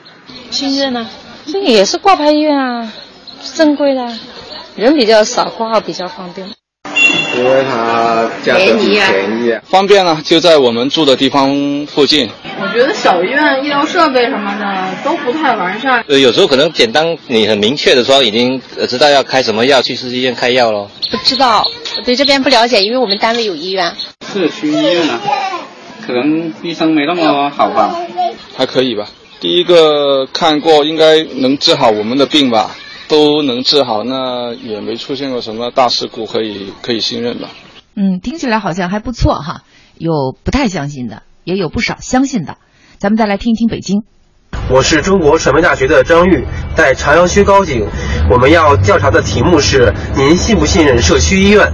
[0.50, 1.10] 信任啊，
[1.50, 2.92] 这也是挂牌医院啊，
[3.56, 4.06] 正规的，
[4.76, 6.48] 人比较少，挂号比较方便。
[7.36, 12.30] 因为它价格比便宜，方便啊，就在我们住的地方附近。
[12.60, 16.04] 我觉得小医院医疗设备什么的都不太完善。
[16.06, 20.88] 呃，有时候可能简单，你很明确的说已经呃知道要开什么药，去市医院开药喽。
[21.10, 21.64] 不知道，
[21.96, 23.94] 我对这边不了解，因为我们单位有医院。
[24.32, 25.20] 社区医院啊，
[26.08, 27.94] 可能医生没那么好吧？
[28.56, 29.04] 还可以吧。
[29.40, 32.70] 第一个看过，应该能治好我们的病吧，
[33.08, 37.50] 都能治好，那也没出现过什么大事故，可以可以信任吧。
[37.94, 39.64] 嗯，听起来好像还不错哈，
[39.98, 42.56] 有不太相信的，也有不少相信的。
[42.96, 44.02] 咱们再来听一听北京。
[44.70, 47.86] 我是中国传媒大学的张玉，在朝阳区高井。
[48.30, 51.70] 我们要调查的题目是：您信不信任社区医院？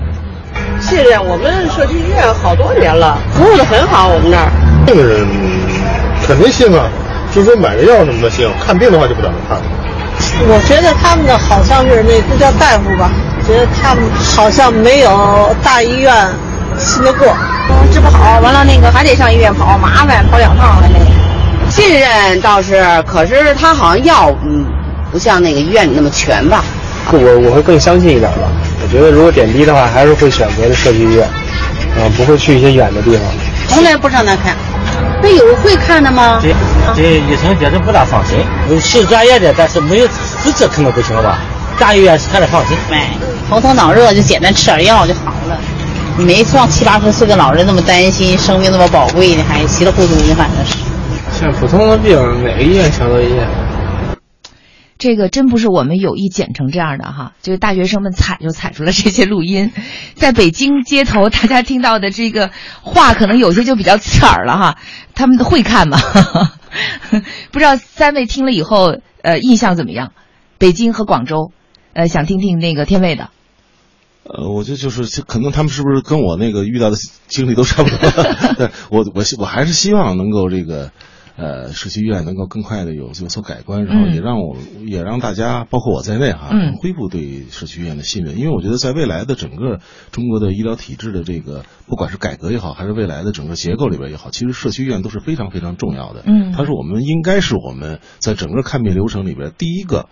[0.80, 4.08] 信任，我们社区医院好多年了，服务的很好。
[4.08, 4.50] 我们那儿
[4.86, 5.26] 信任
[6.26, 6.88] 肯定信啊，
[7.34, 9.64] 就是说买个药什么的信，看病的话就不怎么看了。
[10.46, 13.10] 我觉得他们的好像是那都叫大夫吧，
[13.46, 14.04] 觉得他们
[14.36, 16.12] 好像没有大医院
[16.76, 17.28] 信得过。
[17.92, 21.04] 治不好，完了那个还得上医院跑，麻烦，跑两趟了那个。
[21.70, 24.66] 信任倒是，可是他好像药嗯
[25.10, 26.62] 不像那个医院里那么全吧。
[27.12, 28.48] 我我会更相信一点吧。
[28.82, 33.22] 我觉得如果点滴的话，还是会选择社区医院，啊，不会去一些远的地方。
[33.68, 34.54] 从来不上那看，
[35.22, 36.38] 那有会看的吗？
[36.42, 36.54] 这
[36.94, 38.38] 这医生觉得不大放心，
[38.80, 41.38] 是专业的，但是没有资质可能不行吧？
[41.78, 42.76] 大医院是看着放心。
[42.90, 43.10] 哎，
[43.48, 45.58] 头疼脑热就简单吃点药就好了，
[46.16, 50.76] 你没像七八十岁的老人那么担心，生命那么宝贵呢，还稀里糊涂的，反正是。
[51.40, 53.48] 像普通的病，哪个医院强到医院？
[55.04, 59.70] 这个真不是我们有意剪成这样的哈，就是大学生们踩就踩出了这些录音，
[60.16, 64.78] 在北京街头，大家听到的这个话可能有些就比较刺耳了哈。
[65.14, 65.98] 他们会看吗？
[67.52, 70.12] 不知道三位听了以后，呃，印象怎么样？
[70.56, 71.52] 北京和广州，
[71.92, 73.28] 呃，想听听那个天卫的。
[74.22, 76.96] 呃，我觉得就是可能他们是不是跟我那个遇到的
[77.28, 77.98] 经历都差不多？
[78.56, 80.92] 对我我我还是希望能够这个。
[81.36, 88.38] 呃，社区医院能够更快的有有所改观，然后也让我也让大家，包括我在内哈，嗯，恢复对社区医院的信任。
[88.38, 89.80] 因为我觉得在未来的整个
[90.12, 96.22] 中国的医疗体制的这个，不管是改革也好，还是未来的整个结构里边也好，其实社区医院都是非常非常重要的。
[96.26, 100.08] 嗯，它是我们应该是我们在整个看病流程里边第一个。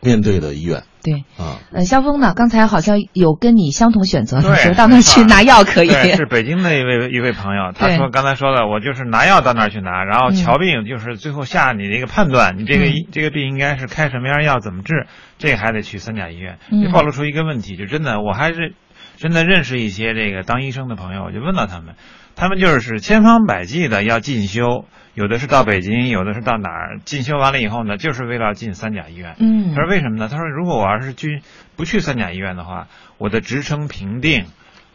[0.00, 2.32] 面对的医院，对啊，呃，肖峰呢？
[2.34, 5.88] 刚才好像有跟你相同选择，对， 说到那儿去拿药可以。
[5.88, 15.06] 是北京的一位一位朋友，他说刚才说的，我就是拿药到那儿去拿，然后瞧病就是最后下你的一个判断，你这个这个病应该是开什么样药，怎么治，
[15.38, 16.58] 这个还得去三甲医院。
[16.70, 18.74] 就暴露出一个问题，就真的我还是
[19.16, 21.94] 真的认识一些这个当医生的朋友，我就问到他们，
[22.36, 24.84] 他们就是千方百计的要进修。
[25.18, 29.34] 有的是到北京，有的是到哪儿进修完了以后呢，就是为了进三甲医院。
[29.40, 30.28] 嗯，他说为什么呢？
[30.30, 31.42] 他说如果我要是去
[31.74, 32.86] 不去三甲医院的话，
[33.18, 34.44] 我的职称评定，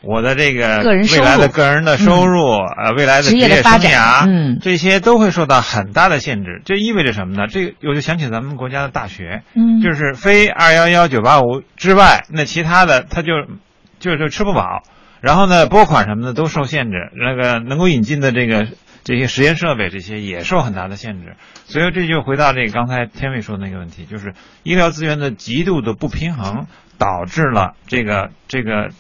[0.01, 6.61] 我的这个未来的个人的收入，呃，未来的职业生涯，嗯，这些都会受到很大的限制。
[6.63, 7.47] 这意味着什么呢？
[7.47, 13.33] 这我就想起咱们国家的大学，嗯，就是非二幺幺九八五之外，那其他的他就
[13.99, 14.83] 就就吃不饱，
[15.19, 18.67] 然后呢，拨款什么的都受限制，那个能够引进的这个。
[19.03, 21.35] 这些实验设备这些也受很大的限制，
[21.65, 28.91] 所以这就回到这个刚才天伟说的那个问题，就是医疗资源的极度的不平衡，导致了这个这个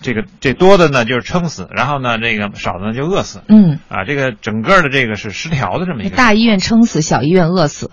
[0.00, 3.40] 这个这多的呢就是撑死，然后呢这个少的呢就饿死。
[3.48, 6.16] 嗯，啊，这个整个的这个是失调的这么一个。
[6.16, 7.90] 大医院撑死，小医院饿死。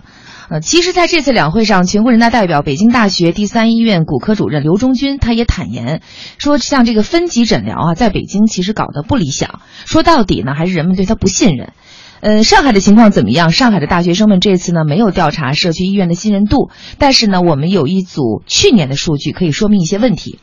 [0.50, 6.02] 呃，其实，在这次两会上，全国人大代表、北京大学第三医院骨科主任刘忠军他也坦言
[6.38, 9.60] 说，像这个分级诊疗啊，在北京其实搞得不理想。
[9.86, 11.72] 说到底呢，还是人们对他不信任。
[12.18, 13.52] 呃，上海的情况怎么样？
[13.52, 20.40] 上海的大学生们这次呢没有调查社区医院的信任度，但是呢，我们有一组去年的数据可以说明一些问题。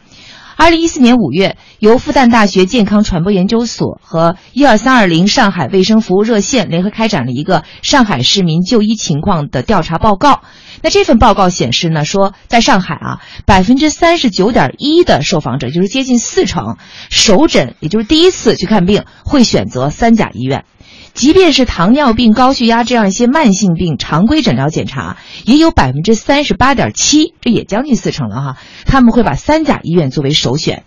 [0.57, 10.41] 二零一四年五月，由复旦大学健康传播研究所和一二三二零上海卫生服务热线联合开展了一个上海市民就医情况的调查报告。
[10.81, 16.77] 那这份报告显示呢，说在上海啊，百分之三十九点一的受访者，就是接近四成，
[17.11, 20.65] 首诊也就是第一次去看病会选择三甲医院。
[21.17, 28.58] 即便是糖尿病、高血压这样一些慢性病，常规诊疗检查也有百分之三十八点七，这也将近四成了哈。
[28.86, 30.84] 他们会把三甲医院作为首选。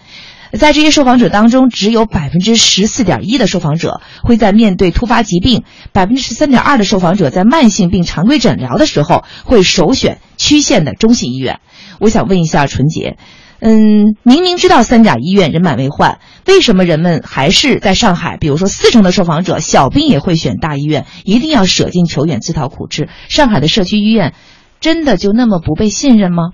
[0.52, 11.58] 在这些受访者当中，只有百分之十四点一的受访者会在面对突发疾病，百分之十三点二的受访者在慢性病常规诊疗的时候会首选区县的中心医院。
[11.98, 13.16] 我想问一下纯洁。
[13.60, 18.38] 嗯，明明知道三甲医院人满为患，为什么人们还是在上海？
[18.38, 23.08] 比如说，四成的受访者小病也会选大医院，一定要舍近求远，自讨苦吃。
[23.28, 24.32] 上海的社区医院，
[24.80, 26.52] 真的就那么不被信任吗？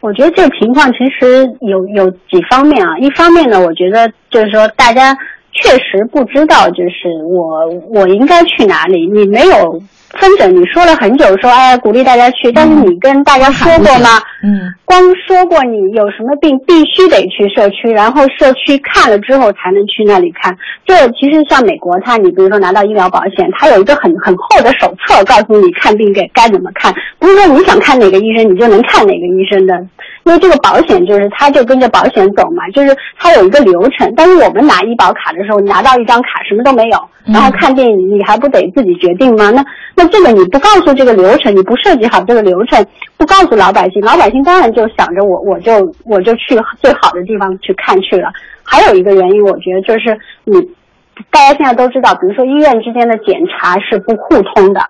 [0.00, 2.98] 我觉得这个情况其实有有几方面啊。
[2.98, 5.14] 一方面呢，我觉得就是说大家
[5.52, 9.82] 确实不知道，就是我我应该去哪里，你没有。
[10.18, 14.08] 分诊，你说了很久，说哎呀鼓励大家去，但是你跟大家说过吗？
[14.42, 20.56] 嗯，光说过你有什么病必须得去社区，然后社区看了之后才能去那里看。
[20.86, 29.74] 这其实像美国，它你比如说拿到医疗保险，它有一个很很厚的手册，告诉你看病该该怎么看，不是说你想看哪个医生你就能看哪个医生的。
[30.24, 34.10] 因为这个保险就是它就跟着保险走嘛，就是它有一个流程。
[34.16, 39.50] 但是我们拿医保卡的时候，拿到一张卡什么都没有，然后看电影你还不得自己决定吗？
[39.50, 39.62] 那
[39.94, 42.84] 那这个你不告诉这个流程，你不设计好这个流程，
[43.16, 45.72] 不告诉老百姓，老百姓当然就想着我我就
[46.04, 48.30] 我就去最好的地方去看去了。
[48.62, 50.60] 还有一个原因，我觉得就是你
[51.30, 54.80] 大家现在都知道，比如说医院之间的检查是不互通的，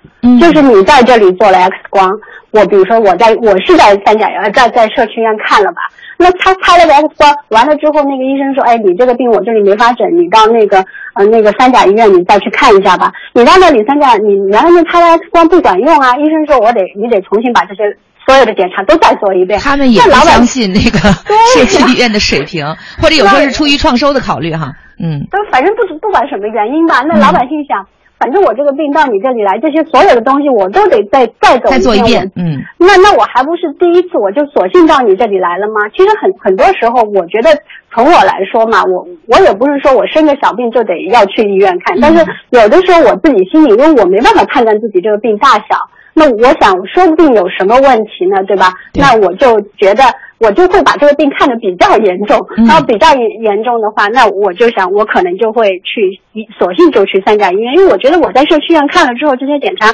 [0.41, 2.09] 就是你在这里做了 X 光。
[2.55, 5.83] 我比如说我在我是在三甲院在在社区医院看了吧，
[6.17, 10.79] 那他拍了个 X 光完了之后，那个医生说，哎，你这个病我这里没法诊，你到那个
[11.15, 13.13] 呃那个三甲医院你再去看一下吧。
[13.33, 17.83] 你到那里三甲，你原来那拍了 X 光不管用啊，医生说我得你得重新把这些
[18.25, 19.59] 所有的检查都再做一遍。
[19.59, 20.99] 他们也不相信那个
[21.59, 22.65] 社区医院的水平，
[23.03, 24.71] 或者有时候是出于创收的考虑哈，
[25.03, 25.27] 嗯。
[25.33, 27.85] 都反正不不管什么原因吧，那老百姓想。
[28.19, 32.31] 反正我这个病到你这里来，这些所有的东西我都得再再走再做一遍。
[32.37, 35.89] 嗯，那那我还不是第一次我就索性到你这里来了吗？
[35.95, 37.51] 其实很很多时候，我觉得
[37.93, 45.77] 从我来说嘛，我我也不是说我生个小病就得要去医院看，但是有的时候我自己心里，因为我没办法判断自己这个病大小，
[46.15, 48.73] 那我想说不定有什么问题呢，对吧？
[48.95, 50.03] 那我就觉得。
[50.39, 56.21] 我就会把这个病看得比较严重，然后比较严严重的话，那我就想我可能就会去，
[56.59, 59.87] 索性就去三甲医院，因为我觉得我在社区医院看了之后，这些检查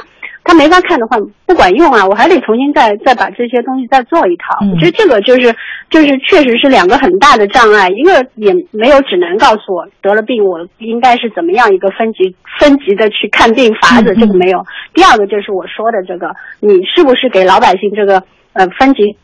[0.43, 4.57] 他没法看的话不管用啊，我还得重新再再把这些东西再做一套。
[4.73, 5.55] 我觉得这个就是
[5.89, 14.65] 就是确实是两个很大的障碍，一个也没有指南告诉我得了病我应该是怎么样一个分级分级的去看病法子，这个没有。
[14.93, 18.23] 第二个就是我说的这个，你是不是给老百姓这个
[18.53, 19.17] 呃分级？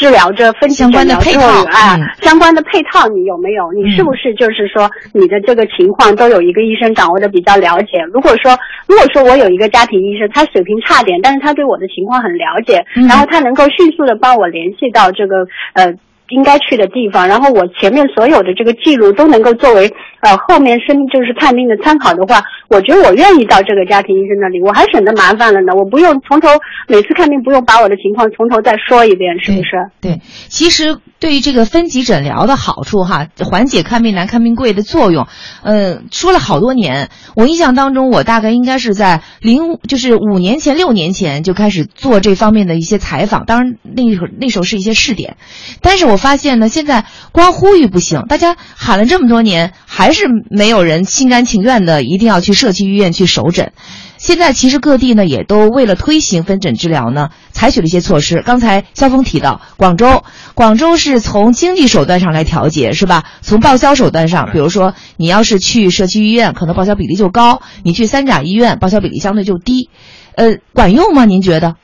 [0.00, 3.70] 治疗这分析相关的配套啊，相关的配套你有没有？
[3.72, 8.00] 你是不是就是说你的这个情况都有一个医生掌握的比较了解？
[8.10, 8.56] 如果说
[8.86, 15.94] 如果说我有一个家庭医生，他水平差点，但是他对我的情况很了解，然后他能够迅速的帮我联系到这个呃。
[16.30, 25.74] 应该去的地方，然后我前面所有的这个记录都能够作为呃后面生就是看病的参考的话，我觉得我愿意到这个家庭医生那里，我还省得麻烦了呢。
[25.74, 26.48] 我不用从头
[26.88, 29.90] 每次看病不用把我的情况从头再说一遍，是不是？
[30.00, 35.26] 对，其实对于这个分级诊疗的好处哈，缓解看病难看病贵的作用，
[35.62, 37.10] 嗯，说了好多年。
[37.34, 44.02] 我印象当中，我大概应该是在零就是五年前六年前就开始做这方面的一些采访，当然那
[44.40, 45.36] 那时候是一些试点，
[45.82, 46.20] 但是我。
[46.20, 53.72] 发现呢，现在光呼吁不行，大家喊了这么多年，还是没有人心甘情愿的一定要去社区医院去首诊。
[54.20, 58.42] 现在其实各地呢也都为了推行分诊治疗呢，采取了一些措施。
[58.42, 63.24] 刚才肖峰提到广州，广州是从经济手段上来调节，是吧？
[63.40, 69.88] 从报销手段上，比如说你要是去社区医院，可能报销比例就高；你去三甲医院，报销比例相对就低。
[70.36, 71.24] 呃，管用吗？
[71.24, 71.76] 您觉得？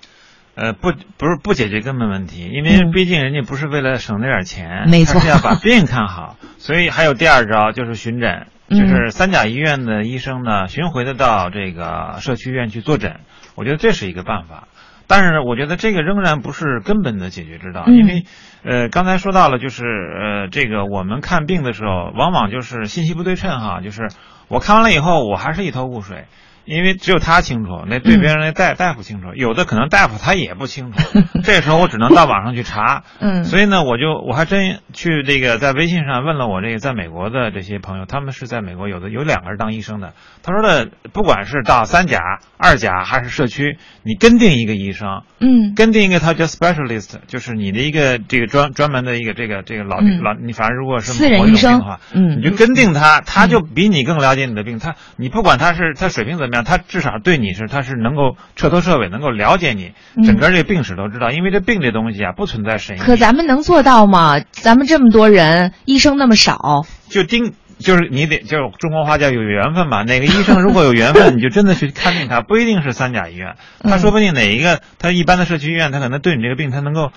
[0.56, 13.20] 呃，不，不是不解决根本问题，因为毕竟人家不是为了省那点钱，没错，是要把病看好，所以还有第二招就是巡诊，就是三甲医院的医生呢巡回的到这个社区医院去坐诊，
[13.54, 14.68] 我觉得这是一个办法，
[15.06, 18.24] 但是我觉得这个仍然不是根本的解决之道，因为
[18.64, 24.08] 呃刚才说到了，就是呃这个我们看病的时候，往往就是信息不对称哈，就是
[24.48, 26.24] 我看完了以后，我还是一头雾水。
[26.66, 30.98] 因为只有他清楚，那对别人那大大夫清楚，有的可能大夫他也不清楚，
[31.44, 33.04] 这时候我只能到网上去查。
[33.20, 40.12] 嗯，所以呢，我就我还真去这个在微信上问了我这个在美国的这些朋友，他们是在美国有的有两个是当医生的，
[40.42, 42.20] 他说的不管是到三甲、
[42.58, 51.78] 二甲还是社区，你跟定一个医生，嗯，跟定一个他叫 specialist，就是你的一个这个专专门的一个这个这个老老你反正如果是私人医生。
[51.78, 56.55] 的话，嗯，你就跟定他，他就比你更了解你的病，他你不管他是他水平怎么样。
[56.62, 59.92] 他至少对你是，他是能够彻头彻尾能够了解你
[60.24, 63.00] 整个这病史都知道，因为这病这东西啊不存在神医。
[63.00, 64.38] 可咱们能做到吗？
[64.50, 70.02] 咱们这么多人，医生那么少，就盯就是你得就是中国话叫有缘分吧。
[70.02, 77.12] 哪个医生如果有缘分， 你就真的去看病，他不一定是三甲医院，他说不定哪一个他一般的社区医院，他可能对你这个病他能够，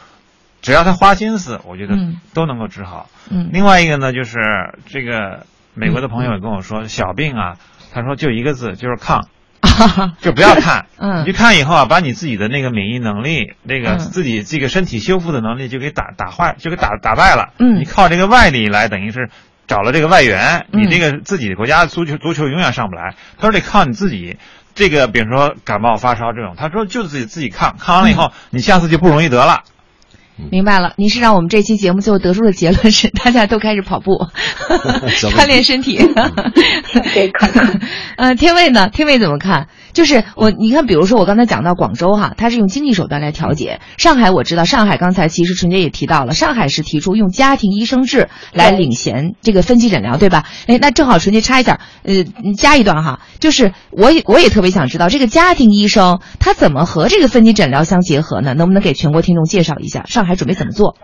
[0.61, 1.95] 只要他花心思，我觉得
[2.33, 3.09] 都能够治好。
[3.31, 3.49] 嗯。
[3.53, 4.37] 另外一个呢，就是
[4.87, 7.55] 这个美国的朋友也跟我说，小病啊，
[7.93, 9.27] 他说就一个字，就是抗。
[10.19, 17.53] 就不要看，嗯，你去看以后啊，把你自己的那个免疫能力，那个自己这个身体修复的能力就给打打坏，就给打打败了。
[17.59, 19.29] 嗯，你靠这个外力来，等于是
[19.67, 23.15] 找了这个外援，你这个自己的国家足球足球永远上不来。
[23.37, 24.37] 他说得靠你自己，
[24.75, 29.63] 这个比如说感冒发烧这种，他说就自己自己抗，抗完了以后，你下次就不容易得了。
[30.51, 34.11] 明白了，您是让我们这期节目最后得出的结论是， 大家都开始跑步，
[35.31, 35.97] 锻炼身体。
[37.13, 37.31] 对，
[38.17, 38.89] 呃，天卫呢？
[38.89, 39.67] 天卫怎么看？
[39.93, 43.79] 就是我，你看，比如说我刚才讲到广州哈，它是用经济手段来调节。
[43.97, 50.45] 上海我知道，上海刚才其实纯洁也提到了，上海是提出用家庭医生制来领衔这个分级诊疗，对吧？
[50.67, 52.23] 哎，那正好纯洁插一下，呃，
[52.57, 58.53] 加一段哈，就是我也我也特别想知道，这个家庭医生他怎么和这个分级诊疗相结合呢？
[58.53, 60.03] 能不能给全国听众介绍一下？
[60.07, 60.95] 上海准备怎么做？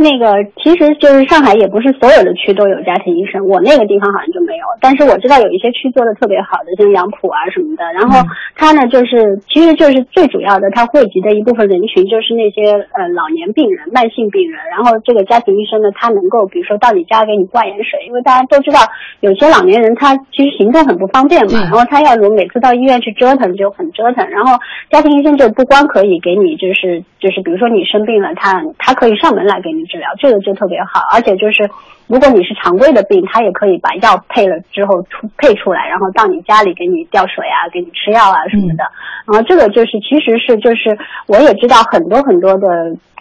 [0.00, 4.64] 那个其实就是上海，也不是所有的区都有家庭医生，我那个地方好像就没有。
[4.80, 7.84] 但是我知道有一些区做的特别好的，像杨浦啊什么的。
[7.92, 8.16] 然后
[8.56, 14.58] 他呢，就是其实就是最主要的，它汇集的一部分人群就是那些呃老年病人、慢性病人。
[14.72, 18.80] 然后这个家庭医生呢，他能够比如说到你家给你灌盐水，因为大家都知道
[19.20, 24.26] 有些老年人他其实行动很不方便嘛，然后他要如每次到医院去折腾就很折腾。
[24.30, 24.56] 然后
[24.88, 29.89] 家庭医生就不光可以给你就是就是比如说你生病了，他他可以上门来给你。
[29.90, 31.68] 治疗这个就特别好，而且就是
[32.10, 38.84] 如果你是常规的病，他也可以把药配了之后出配出来，然后到你家里给你吊水啊，给你吃药啊什么的。
[39.26, 42.66] 然后这个就是其实是就是我也知道很多很多的，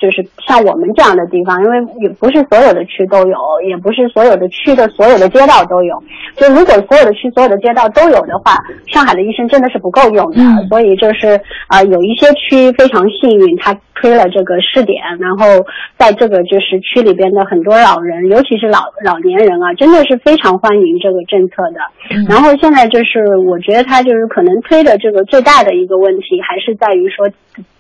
[0.02, 3.38] 就是像我们这样的地方，因为也不是所有的区都有，
[3.68, 6.02] 也不是所有的区的所有的街道都有。
[6.36, 8.56] 就如果所有的区所有的街道都有的话，
[8.88, 10.40] 上海的医生真的是不够用的。
[10.68, 15.46] 所以就是啊，有一些区非常幸运，他推了这个试点，然后
[15.98, 16.60] 在这个就。
[16.60, 21.80] 是区里边的很多老人，尤其是老老老年人啊，真的是非常欢迎这个政策的。
[22.30, 27.30] 然后现在就是我觉得他就是可能推的这个最大的一个问题，还是在于说。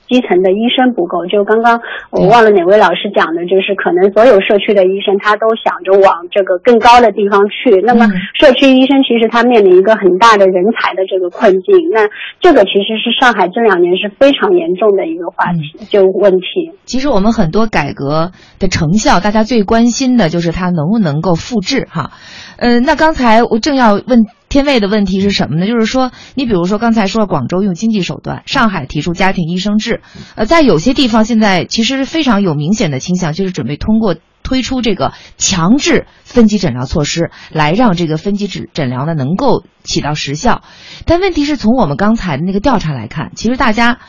[0.09, 1.79] 基层的医生不够，就刚刚
[2.09, 7.79] 我忘了哪位老师讲的，就是可能所有社区的医生他都想着往这个更高的地方去。
[7.85, 11.89] 那么社区医生其实他面临一个很大的人才的这个困境。
[11.93, 12.09] 那
[12.41, 16.73] 这个其实是上海这两年是非常严重的一个话题，就问题。
[16.85, 22.11] 其实我们很多改革的成效，大家最关心的就是它能不能够复制哈。
[22.59, 24.25] 呃，那刚才我正要问。
[24.49, 25.67] 天卫的问题是什么呢？
[25.67, 30.01] 就是说，你比如说刚才说广州用经济手段，上海提出家庭医生制，
[30.33, 40.63] 呃，在有些地方现在其实非常有明显的倾向，就是准备通过推出这个强制分级诊疗措施，来让这个分级诊诊疗呢能够起到实效。
[41.05, 43.99] 但问题是从我们刚才的那个调查来看，其实大家。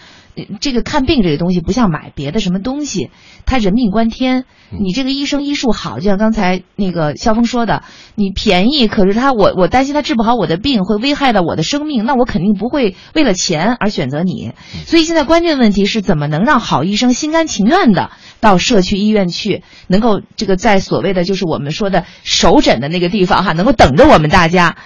[0.60, 3.10] 这个看病这个东西不像买别的什么东西，
[3.46, 4.44] 它人命关天。
[4.70, 7.82] 你这个医生医术好，就像刚才那个肖峰说的，
[8.14, 14.52] 你便宜，可是他我我担心他治不好我的病，会危害到我的生命，那我肯定不会为了钱而选择你。
[14.86, 24.76] 所以现在关键问题是怎么能让好医生心甘情愿的到社区医院去，能够这个在所谓的就是我们说的首诊的那个地方哈，能够等着我们大家。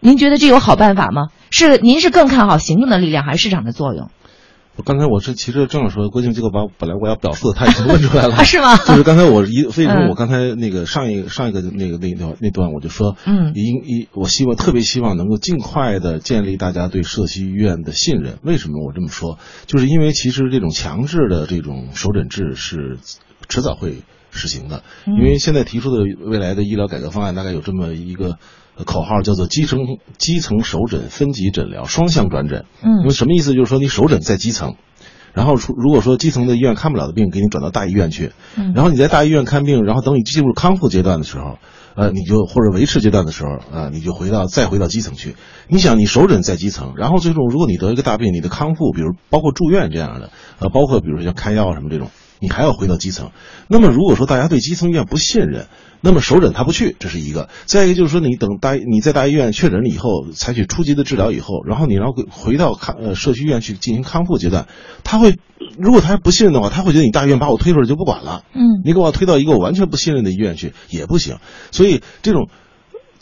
[0.00, 1.28] 您觉得这有好办法吗？
[1.50, 4.10] 是您是更看好行政的力量还是市场的作用？
[4.74, 8.74] 我刚才我是其实正要说，郭靖这个把本来我要表述的他已经问出来了，是吗？
[8.78, 18.38] 就是刚才我一为什么我刚才那个上一上一个那个那段那段我就说，嗯，因一我希望特别希望能够尽快的建立大家对社区医院的信任。
[18.42, 19.38] 为什么我这么说？
[19.66, 22.98] 就是因为其实这种强制的这种首诊制是
[23.48, 23.98] 迟早会
[24.30, 28.38] 实行的，因为现在提出的未来的医疗改革方案大概有这么一个。
[28.84, 29.80] 口号叫做基层
[30.18, 33.54] 基层首诊分级诊疗双向转诊，嗯，因为什么意思？
[33.54, 34.76] 就是说你首诊在基层，
[35.34, 41.58] 然后出如果说基层的医院看不了的病，给你转到大医院去，嗯，然后你在大医院看病，然后等你进入康复阶段的时候，
[41.94, 45.36] 呃，你就或者维持阶段的时候，呃，你就回到再回到基层去。
[45.68, 52.10] 你想，你首诊在基层，然后最终如果你得一个大病，你的康复，比如包括住院这样的，呃，包括比如说像开药什么这种。
[52.42, 53.30] 你还要回到基层，
[53.68, 55.68] 那么如果说大家对基层医院不信任，
[56.00, 64.66] 那么首诊他不去，这是一个；再一个就是说，你等大你在大医院确诊了以后，采取初级的治疗以后，然后你然后回到康呃社区医院去进行康复阶段，
[65.04, 65.38] 他会
[65.78, 71.36] 如果他不信任的话，他会觉得你大医院把我推出来就不管了，嗯，你给我推到一个我完全不信任的医院去也不行，
[71.70, 72.48] 所以这种。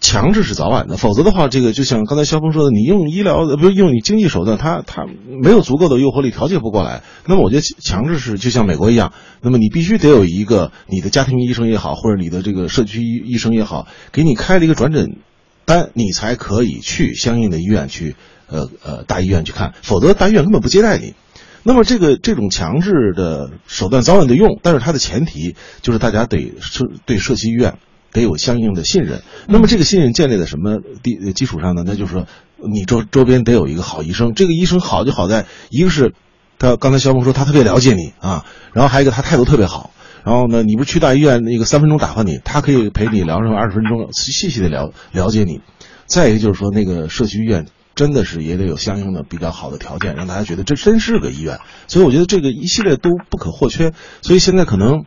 [0.01, 5.05] 强制是早晚的，否则的话，这个就像刚才肖峰说的，你用医疗不是用你经济手段，他他
[5.43, 7.03] 没有足够的诱惑力调节不过来。
[7.27, 15.19] 那么我觉得强制是就像美国一样，那么你必须得有一个你的家庭医生也好，或者你的这个社区医生也好，给你开了一个转诊
[15.67, 18.17] 单，你才可以去相应的医院去，
[18.49, 21.15] 呃呃大医院去看，否则大医院根本不接待你。
[21.63, 27.75] 那么这个这种强制的手段早晚得用，但是它的前提就是大家得社对社区医院。
[28.13, 31.85] 得有相应的信任，那么这个信任建立在什么基基础上呢？
[31.87, 34.35] 那就是说，你周周边得有一个好医生。
[34.35, 36.13] 这个医生好就好在，一个是，
[36.59, 39.93] 他刚才肖峰说他特别了解你啊，然后还有一个他态度特别好。
[40.25, 45.61] 然后呢，你不是去大医院那个三分钟打发你，他可以陪你聊上二十分钟，细细的了了解你。
[46.07, 51.61] 再一个就是说，那个社区医院真的是也得有相应的比较好的条件，让大家觉得这真是个医院。
[51.87, 53.93] 所以我觉得这个一系列都不可或缺。
[54.21, 55.05] 所以现在可能。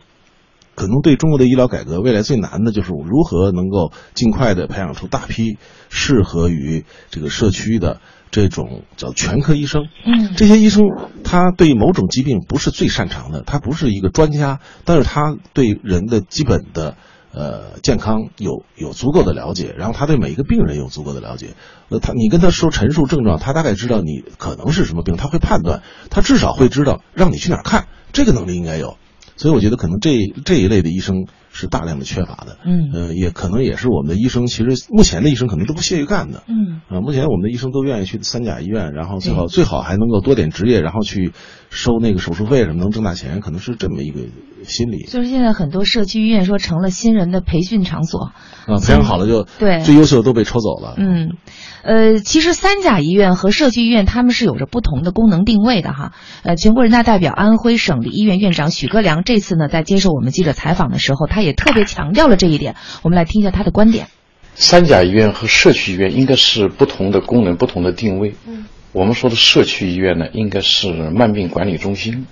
[0.75, 5.57] 可能对中国的医疗改革未来最难的就是如何能够尽快的培养出大批
[5.89, 7.99] 适合于这个社区的
[8.31, 9.83] 这种叫全科医生。
[10.05, 10.83] 嗯，这些医生
[11.23, 16.95] 他对某种疾病不是最擅长的，他不是一个专家，但是他对人的基本的
[17.31, 21.53] 呃健康有有足够的了解，然后他对每一个病人有足够的了解。
[21.89, 28.97] 呃，他你跟他说陈述症状，他大概知道你可能是什么病，他会判断，他至少会知道让你去哪儿看，这个能力应该有。
[29.43, 41.33] 所以我觉得可能这这一类的医生是大量的缺乏的，嗯，呃，也可能也是我们的医生，其实目前的医生可能都不屑于干的，嗯，啊，目前我们的医生都愿意去三甲医院，然后最好最好还能够多点职业，然后去
[41.73, 44.19] 收那个手术费什么，能挣大钱，可能是这么一个
[44.63, 45.07] 心理。
[45.09, 48.31] 就是现在很多社区医院说成了新人的培训场所，
[48.67, 51.33] 啊，培养好了就对最优秀的都被抽走了，嗯。
[51.81, 56.13] 呃，其实三甲医院和社区医院他们是有着不同的功能定位的哈。
[56.43, 62.75] 呃，全国人大代表、安徽省立医院院长许戈良这次呢，在接受我们记者采访的时候，他也特别强调了这一点。
[63.01, 64.07] 我们来听一下他的观点。
[64.55, 68.35] 三甲医院和社区医院应该是不同的功能、不同的定位。
[68.47, 68.63] 嗯，
[68.93, 72.27] 我们说的社区医院呢，应该是慢病管理中心。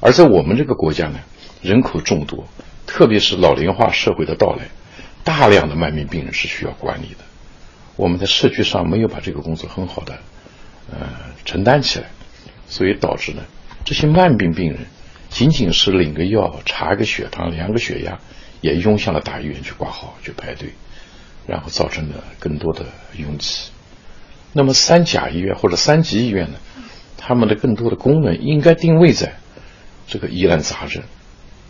[0.00, 1.18] 而在我们这个国家呢，
[1.62, 2.46] 人口众多，
[2.86, 4.68] 特别是老龄化社会的到来，
[5.24, 7.24] 大量的慢病病人是需要管理的。
[7.96, 10.20] 我们在社区上没有把这个工作很好的，
[10.92, 11.08] 呃，
[11.44, 12.06] 承担起来，
[12.68, 13.42] 所以导致呢，
[13.84, 14.86] 这些慢病病人
[15.28, 18.20] 仅仅是领个药、查个血糖、量个血压，
[18.60, 20.70] 也涌向了大医院去挂号去排队，
[21.48, 22.86] 然后造成了更多的
[23.16, 23.70] 拥挤。
[24.52, 26.58] 那么三甲医院或者三级医院呢，
[27.16, 29.36] 他们的更多的功能应该定位在
[30.08, 31.02] 这个疑难杂症。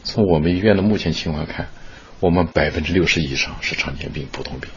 [0.02, 1.68] 从我们医院的目前情况看，
[2.20, 4.70] 我们百分之六十以上是常见病、普通病，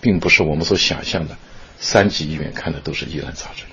[0.00, 1.36] 并不是我们所想象的
[1.78, 3.66] 三级医院看的都是疑难杂症。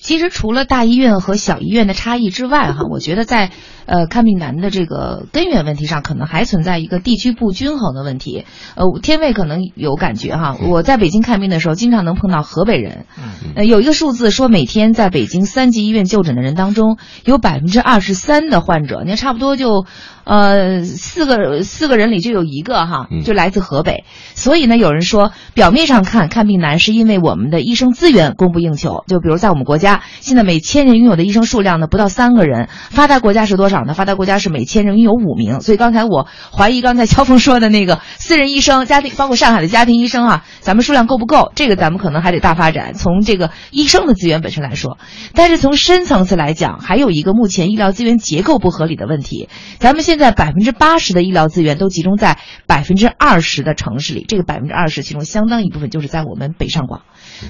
[0.00, 3.52] 其实除了大医院和小医院的差异之外，哈，我觉得在
[3.86, 8.44] 呃看病难的这个根源问题上，可能还存在一个地区不均衡的问题。
[8.74, 13.06] 呃，天卫可能有感觉哈，我在北京看病的时候，经常能碰到河北人。
[13.54, 19.86] 呃，有一个数字说，每天在北京三级医院就诊的人当中，有百分之二十三的患者，那差不多就
[20.24, 24.04] 呃四个四个人里就有一个哈，就来自河北。
[24.34, 29.04] 所以呢，有人说，表面上看看病难，是因为我们的医生资源供不应求。
[29.06, 30.02] 就比如在我们国家。
[30.20, 33.94] 现在每千人拥有的医生数量呢不到三个人，发达国家是多少呢？
[33.94, 35.60] 发达国家是每千人有五名。
[35.60, 41.50] 所以刚才我怀疑刚才肖峰说的那个私人医生、家庭包括上海的家庭医生啊，咱们数量够不够？
[41.54, 42.94] 这个咱们可能还得大发展。
[42.94, 44.98] 从这个医生的资源本身来说，
[45.34, 49.48] 但是从深层次来讲，还有一个目前医疗资源结构不合理的问题。
[49.78, 57.02] 咱们现在百分之八十的医疗资源都集中在百分之二十的城市里，这个百分之二十其中相当一部分就是在我们北上广。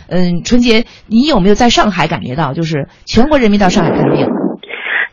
[0.08, 4.26] 嗯，春节，你有没有在上海感觉到，就是全国人民到上海看病？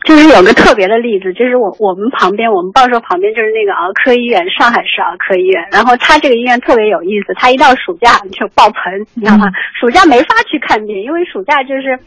[0.06, 5.62] 就是有个特别的例子，就是我我们旁边，我们报社旁边就是那个儿科医院，上海市儿科医院。
[5.70, 8.80] 然后他这个医院特别有意思，他一到暑假就爆棚，
[9.14, 9.46] 你知道吗？
[9.78, 11.98] 暑假没法去看病，因为暑假就是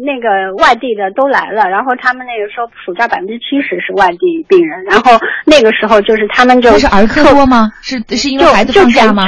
[0.00, 5.12] 那个外地的都来了，然后他们那个时候暑假百分之七十是外地病人，然后
[5.44, 7.68] 那个时候就是他们就那是儿科多吗？
[7.82, 9.26] 是是因为孩子放假吗？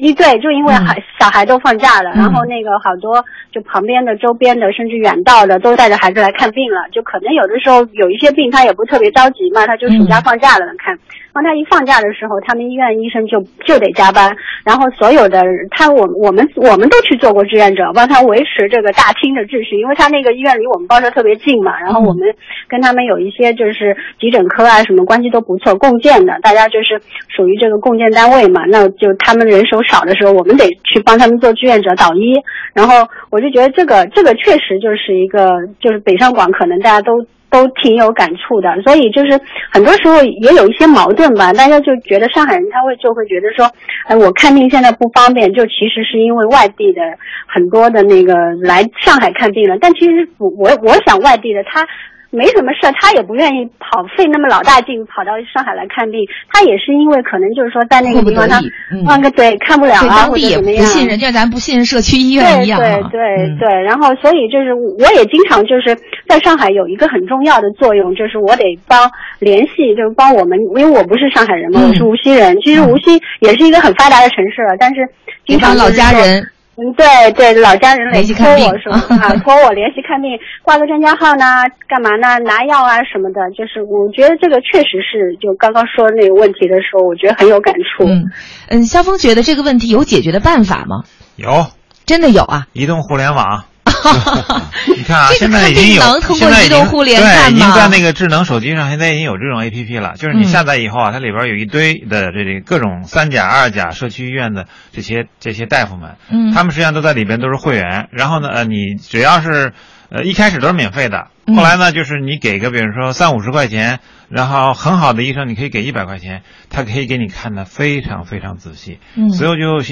[0.00, 6.78] 一对，就因为孩小孩都放假了，然后那个好多就旁边的、周边的，甚至远道的都带着孩子来看病了。
[6.92, 10.98] 就可能有的时候有一些病他也不特别着急嘛，他就暑假放假了能看。
[11.32, 14.30] 当他一放假的时候，他们医院医生就就得加班，
[14.64, 15.42] 然后所有的
[15.72, 22.22] 他我我们我们都去做过志愿者，帮他维持这个大厅的秩序，因为他那个医院离我们报社特别近嘛，然后我们
[22.68, 32.34] 跟他们有一些就是急诊科啊什么关系都不错，共建的，大家就是属于这个共建单位嘛，那就他们人手少的时候，我们得去帮他们做志愿者导医，
[32.72, 35.48] 然后我就觉得这个这个确实就是一个
[35.80, 37.24] 就是北上广可能大家都。
[37.50, 41.52] 都挺有感触的，所以就是很多时候也有一些矛盾吧。
[41.52, 43.64] 大家就觉得上海人他会就会觉得说，
[44.08, 47.00] 哎，我看病现在不方便，就其实是因为外地的
[47.46, 49.78] 很多的那个来上海看病了。
[49.80, 51.86] 但其实我我想外地的他。
[52.34, 56.20] 没什么事儿，他也不愿意跑费那么老大劲跑到上海来看病。
[56.52, 58.60] 他也是因为可能就是说在那个地方他
[59.06, 60.84] 换个嘴看不了啊，或者怎么样。
[60.84, 62.78] 不信任，就像咱不信任社区医院一样。
[62.80, 72.56] 对对对，然后所以就是我也经常就是在上海有一个很重要的作用，就是我得帮联系，就是帮我们，因为我不是上海人嘛，我是无锡人。
[72.64, 75.00] 其实无锡也是一个很发达的城市了，但是
[75.46, 76.44] 经常老家人。
[76.76, 80.30] 嗯，对对，老家人联系托我说啊，托我联系看病，
[80.62, 82.38] 挂个专家号呢，干嘛呢？
[82.44, 88.04] 拿药啊什么的，就是我觉得这个确实是，就刚刚说那个问题的时候，我觉得很有感触。
[88.08, 88.30] 嗯
[88.68, 91.04] 嗯，肖峰觉得这个问题有解决的办法吗？
[91.36, 91.66] 有，
[92.06, 92.66] 真的有啊！
[92.72, 93.64] 移动互联网。
[94.96, 96.02] 你看啊，现在已经有，
[96.34, 96.84] 现在已经
[97.16, 100.14] 对，已经在那个智能手机上，现在已经有这种 A P P 了。
[100.16, 108.08] 就是你下载以后啊，它里边有一堆的这这各种三甲、二甲社区医院的这些这些大夫们，嗯，他们实际上都在里边都是会员。
[108.12, 109.72] 然后呢，呃，你只要是
[110.10, 118.98] 呃一开始都是免费的，后来呢，就是你给个比如说三五十块钱，然后很好的医生你可以给一百块钱，他可以给你看的非常非常仔细。
[119.16, 119.84] 嗯，所以我就。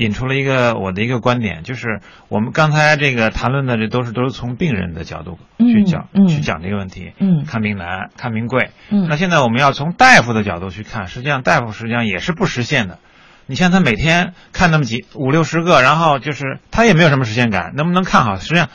[0.00, 7.12] 引出了一个我的一个观点，就是我们刚才这个谈论的这都是都是从病人的角度去讲去讲这个问题。
[7.18, 8.70] 嗯，看病难，看病贵。
[8.88, 12.98] 嗯，那现在我们要从大夫的角度去看，实际上大夫实际上也是不实现的。
[13.44, 18.36] 你像他每天看那么几五六十个，然后就是他也没有什么实现感，能不能看好？
[18.36, 18.68] 实际上，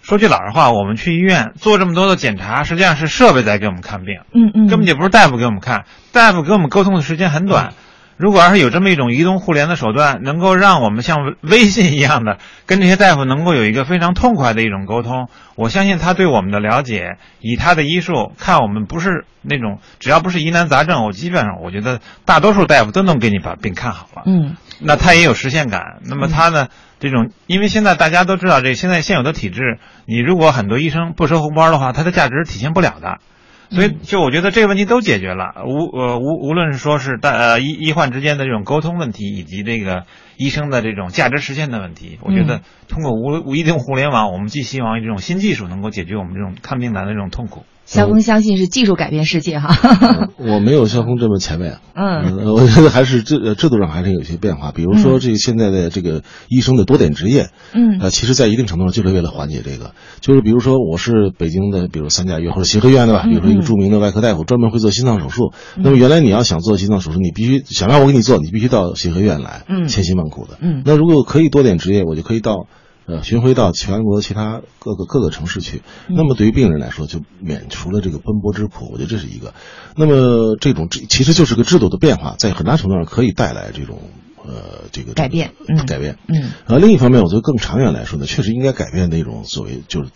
[0.00, 4.20] 说句老实话，我们去医院做这么多的检查，实际上是设备在给我们看病。
[4.32, 7.74] 嗯嗯，根本就不是大夫给我们看，大夫给我们沟通的时间很短。
[8.20, 24.24] 如果要是有这么一种移动互联的手段，能够让我们像微信一样的跟这些大夫能够有一个非常痛快的一种沟通， 我相信他对我们的了解，以他的医术看我们不是那种只要不是疑难杂症，我基本上我觉得大多数大夫都能给你把病看好了。
[24.26, 25.80] 嗯，那他也有实现感。
[26.04, 26.68] 那么他呢，
[26.98, 33.16] 这种因为现在大家都知道，这现在现有的体制，你如果很多医生不收红包的话，他的价值体现不了的。
[33.70, 40.06] 所以，就我觉得这个问题都解决了，无呃无无论是说是大呃医医患之间的这种沟通问题，以及这个
[40.36, 42.18] 医生的这种价值实现的问题。
[42.22, 47.64] 我觉得通过无无一定互联网，我们寄希望这种新技术能够解决我们这种看病难的这种痛苦。
[47.90, 50.30] 肖峰相信是技术改变世界哈。
[50.36, 51.72] 我没有肖峰这么前卫。
[51.92, 54.70] 嗯，我觉得还是制制度上还是有些变化。
[54.70, 59.90] 比如说，这个现在的这个医生的多点执业，嗯，呃，其实在一定程度上就是为了缓解这个。
[60.20, 65.52] 就是比如说，我是北京的，比如三甲医院或者协和医院的吧，比如说一个著名的外科大夫，专门会做心脏手术。
[65.76, 70.58] 那么原来你要想做心脏手术，你必须想让我给你做，你必须到协和医院来，嗯，千辛万苦的。
[70.60, 72.68] 嗯，那如果可以多点执业，我就可以到。
[73.06, 78.88] 呃，巡回到全国其他各个各个城市去，那么对于病人来说，就免除了这个奔波之苦。
[78.92, 79.52] 我觉得这是一个。
[79.96, 83.98] 那么这种其实就是个制度的变化，在很大程度上可以带来这种
[84.44, 86.18] 呃这个改变，嗯改变。
[86.28, 86.50] 嗯。
[86.66, 90.10] 呃，另一方面，我觉得更长远来说呢，确实应该改变那种所谓就是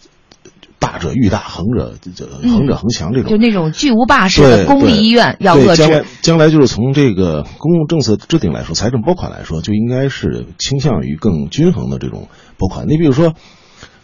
[0.78, 1.94] 大者愈大，横者
[2.42, 5.76] 横者恒强这种，就那种巨无霸式的公立医院要遏制。
[5.76, 12.28] 将来将来就是从这个公共政策制定来说，财政拨款来说，就应该是倾向于更均衡的这种。
[12.58, 13.32] 拨款，你比如说，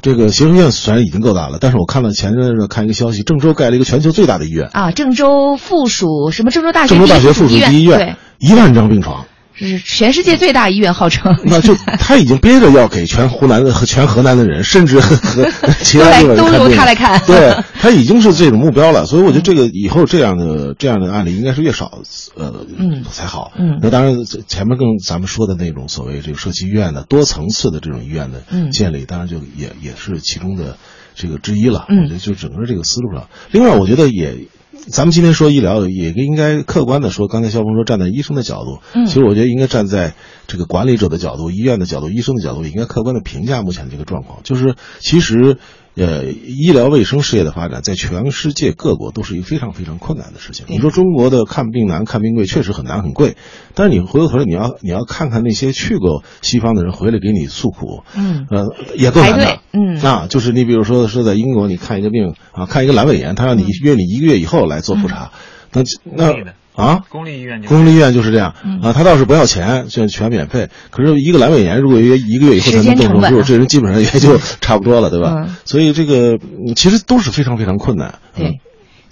[0.03, 9.27] 这个协和医院虽然已经够大了，但是我看了前阵子看一个消息，郑州盖了一个全球最大的医院啊，郑州附属什么郑州大学郑州大学附属第一医院，对，一万张病床。
[9.67, 11.37] 是全世界最大医院，号称。
[11.45, 15.17] 那就他已经憋着要给全湖南的和全河南的人，甚至和
[15.83, 17.21] 其他地方都由他来看。
[17.27, 22.01] 对他已经是这种目标了，所以我觉得这个以后这样的这样的案例应该是越少，
[22.37, 23.53] 呃，嗯，才好。
[23.59, 28.43] 嗯，那当然前面跟咱们说的那种所谓这个社区医院的多层次的这种医院的
[28.73, 30.77] 建立，当然就也也是其中的
[31.15, 31.87] 这个之一了。
[31.89, 34.47] 嗯，我觉得就整个这个思路上，另外我觉得也。
[34.89, 40.15] 咱们今天说医疗，也应该客观的说，刚才肖峰说站在医生的角度，嗯，其实我觉得应该站在
[40.47, 44.41] 这个管理者的角度、医院的角度、医生的角度，应该客观的评价目前的这个状况。
[44.43, 45.59] 就是其实，
[45.97, 50.65] 呃，医疗卫生事业的发展，在全世界各国都是一个非常非常困难的事情。
[50.69, 53.37] 你说中国的看病难、看病贵，确实很难很贵，
[53.75, 58.67] 但是你回过头来，你要你要看看那些去过西方的人回来给你诉苦，嗯，呃，
[58.97, 65.33] 也够难的，嗯，啊，就是你比如说是在英国，你看一个病啊，看一个阑尾炎，他让你约你一个月以后来做复查。
[65.73, 66.33] 那那
[66.75, 70.69] 啊，公立医院公立医院就是这样啊，他倒是不要钱，就全免费。
[70.91, 75.47] 可是一个阑尾炎，如果约一个月以后才能动手术，这人基本上也就 差不多了，对吧？
[75.65, 76.39] 所以这个
[76.77, 78.19] 其实都是非常非常困难。
[78.37, 78.61] 对。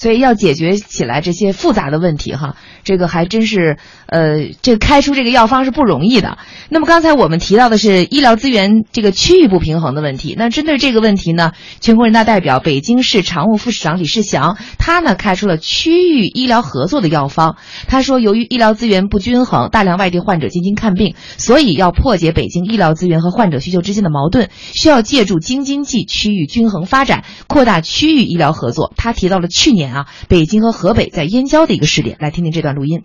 [0.01, 2.55] 所以要解决起来这些复杂的问题哈，
[2.89, 3.77] 这个还真是
[4.07, 6.39] 呃，这开出这个药方是不容易的。
[6.71, 10.35] 那么刚才我们提到的是医疗资源这个区域不平衡的问题。
[10.39, 17.57] 那针对这个问题呢，全国人大代表、北京市常务副市长李世祥他呢开出了区域医疗合作的药方。
[17.89, 28.95] 他说，由于医疗资源不均衡，大量外地患者进京看病，所以要破解北京医疗资源和患者需求之间的矛盾，需要借助京津冀区域均衡发展，扩大区域医疗合作。
[28.97, 29.89] 他提到了去年。
[29.89, 33.03] 啊，北京和河北在燕郊的一个试点，来听听这段录音。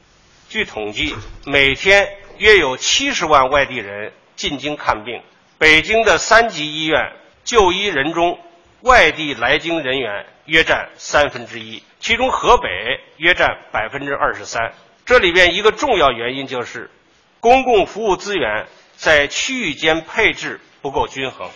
[0.50, 1.16] 据统计，
[1.48, 2.08] 每天
[2.38, 5.24] 约有七十万外地人进京看病。
[5.58, 7.14] 北京的三级医院
[7.44, 8.38] 就医人中，
[8.82, 12.70] 外地来京人员约占三分之一，其中河北
[13.18, 14.74] 约占百分之二十三。
[15.06, 16.92] 这里边一个重要原因就是，
[17.40, 21.50] 公共服务资源在区域间配置不够均衡。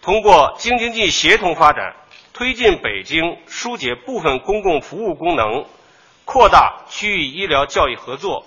[0.00, 1.96] 通过京津冀协同发展。
[2.34, 5.66] 推进北京疏解部分公共服务功能，
[6.30, 8.44] 扩大区域医疗教育合作，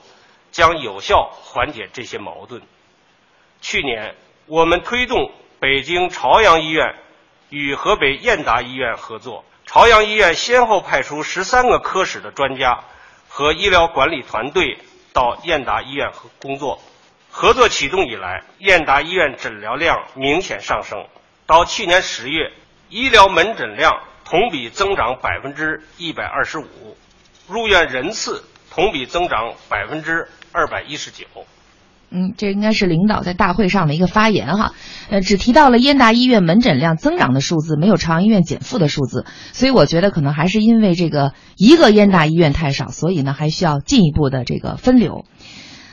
[0.51, 2.61] 将有效缓解这些矛盾。
[3.59, 4.13] 去年，
[4.45, 6.93] 我们推动北京朝阳医院
[7.49, 12.83] 与河北燕达医院合作，朝阳医院先后派出十三个科室的专家
[13.27, 14.77] 和医疗管理团队
[15.11, 16.79] 到燕达医院工作。
[17.31, 21.07] 合作启动以来，燕达医院诊疗量明显上升，
[21.47, 22.51] 到去年十月。
[22.89, 26.95] 医疗门诊量同比增长百分之一百二十五，
[27.51, 31.25] 入院人次同比增长百分之二百一十九。
[32.13, 34.73] 嗯，这应该是领导在大会上的一个发言哈，
[35.09, 45.25] 呃，只提到了燕大医院门诊量增长的数字，没有朝阳医院减负的数字，所以我觉得可能还是因为这个一个燕大医院太少，所以呢还需要进一步的这个分流。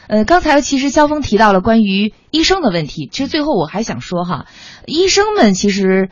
[0.09, 4.47] 呃，刚才其实肖峰提到了关于医生的问题，其实最后我还想说哈，
[4.87, 6.09] 医生们其实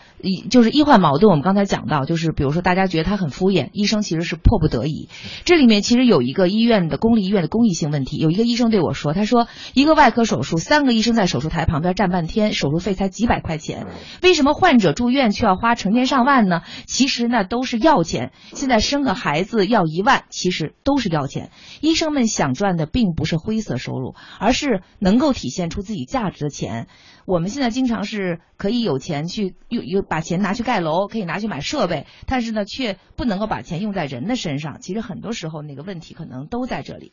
[0.51, 1.31] 就是医患矛盾。
[1.31, 5.09] 我们刚才讲到，就是比如说大家觉得他很敷衍，医生其实是迫不得已。
[5.47, 8.19] 这里面其实有一个医院的公立医院的公益性问题。
[8.19, 13.87] 有一个医生对我说，他说一个外科手术，三个医生在手术台旁边站半天，手术费才几百块钱，
[14.23, 16.61] 为什么患者住院却要花成千上万呢？
[16.87, 18.33] 其实那都是药钱。
[18.53, 21.51] 现在生个孩子要一万，其实都是药钱。
[21.81, 23.79] 医生们想赚的并不是灰色。
[23.87, 26.89] 收入，而是能够体现出自己价值的钱。
[27.25, 34.81] 我们现在经常是可以有钱去用，用把钱拿去盖楼，可以拿去买设备，但是呢，却不能够把钱用在人的身上。
[34.81, 37.13] 其实很多时候那个问题可能都在这里。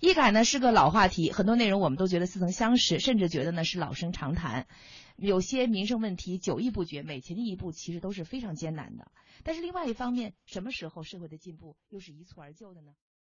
[0.00, 4.66] 医改呢是个老话题，很多内容我们都觉得似曾相识，甚至觉得呢是老生常谈。
[5.16, 9.06] 有些民生问题久医不决，每前进一步其实都是非常艰难的。
[9.44, 12.92] 但是另外一方面，什么时候社会的进步又是一蹴而就的呢？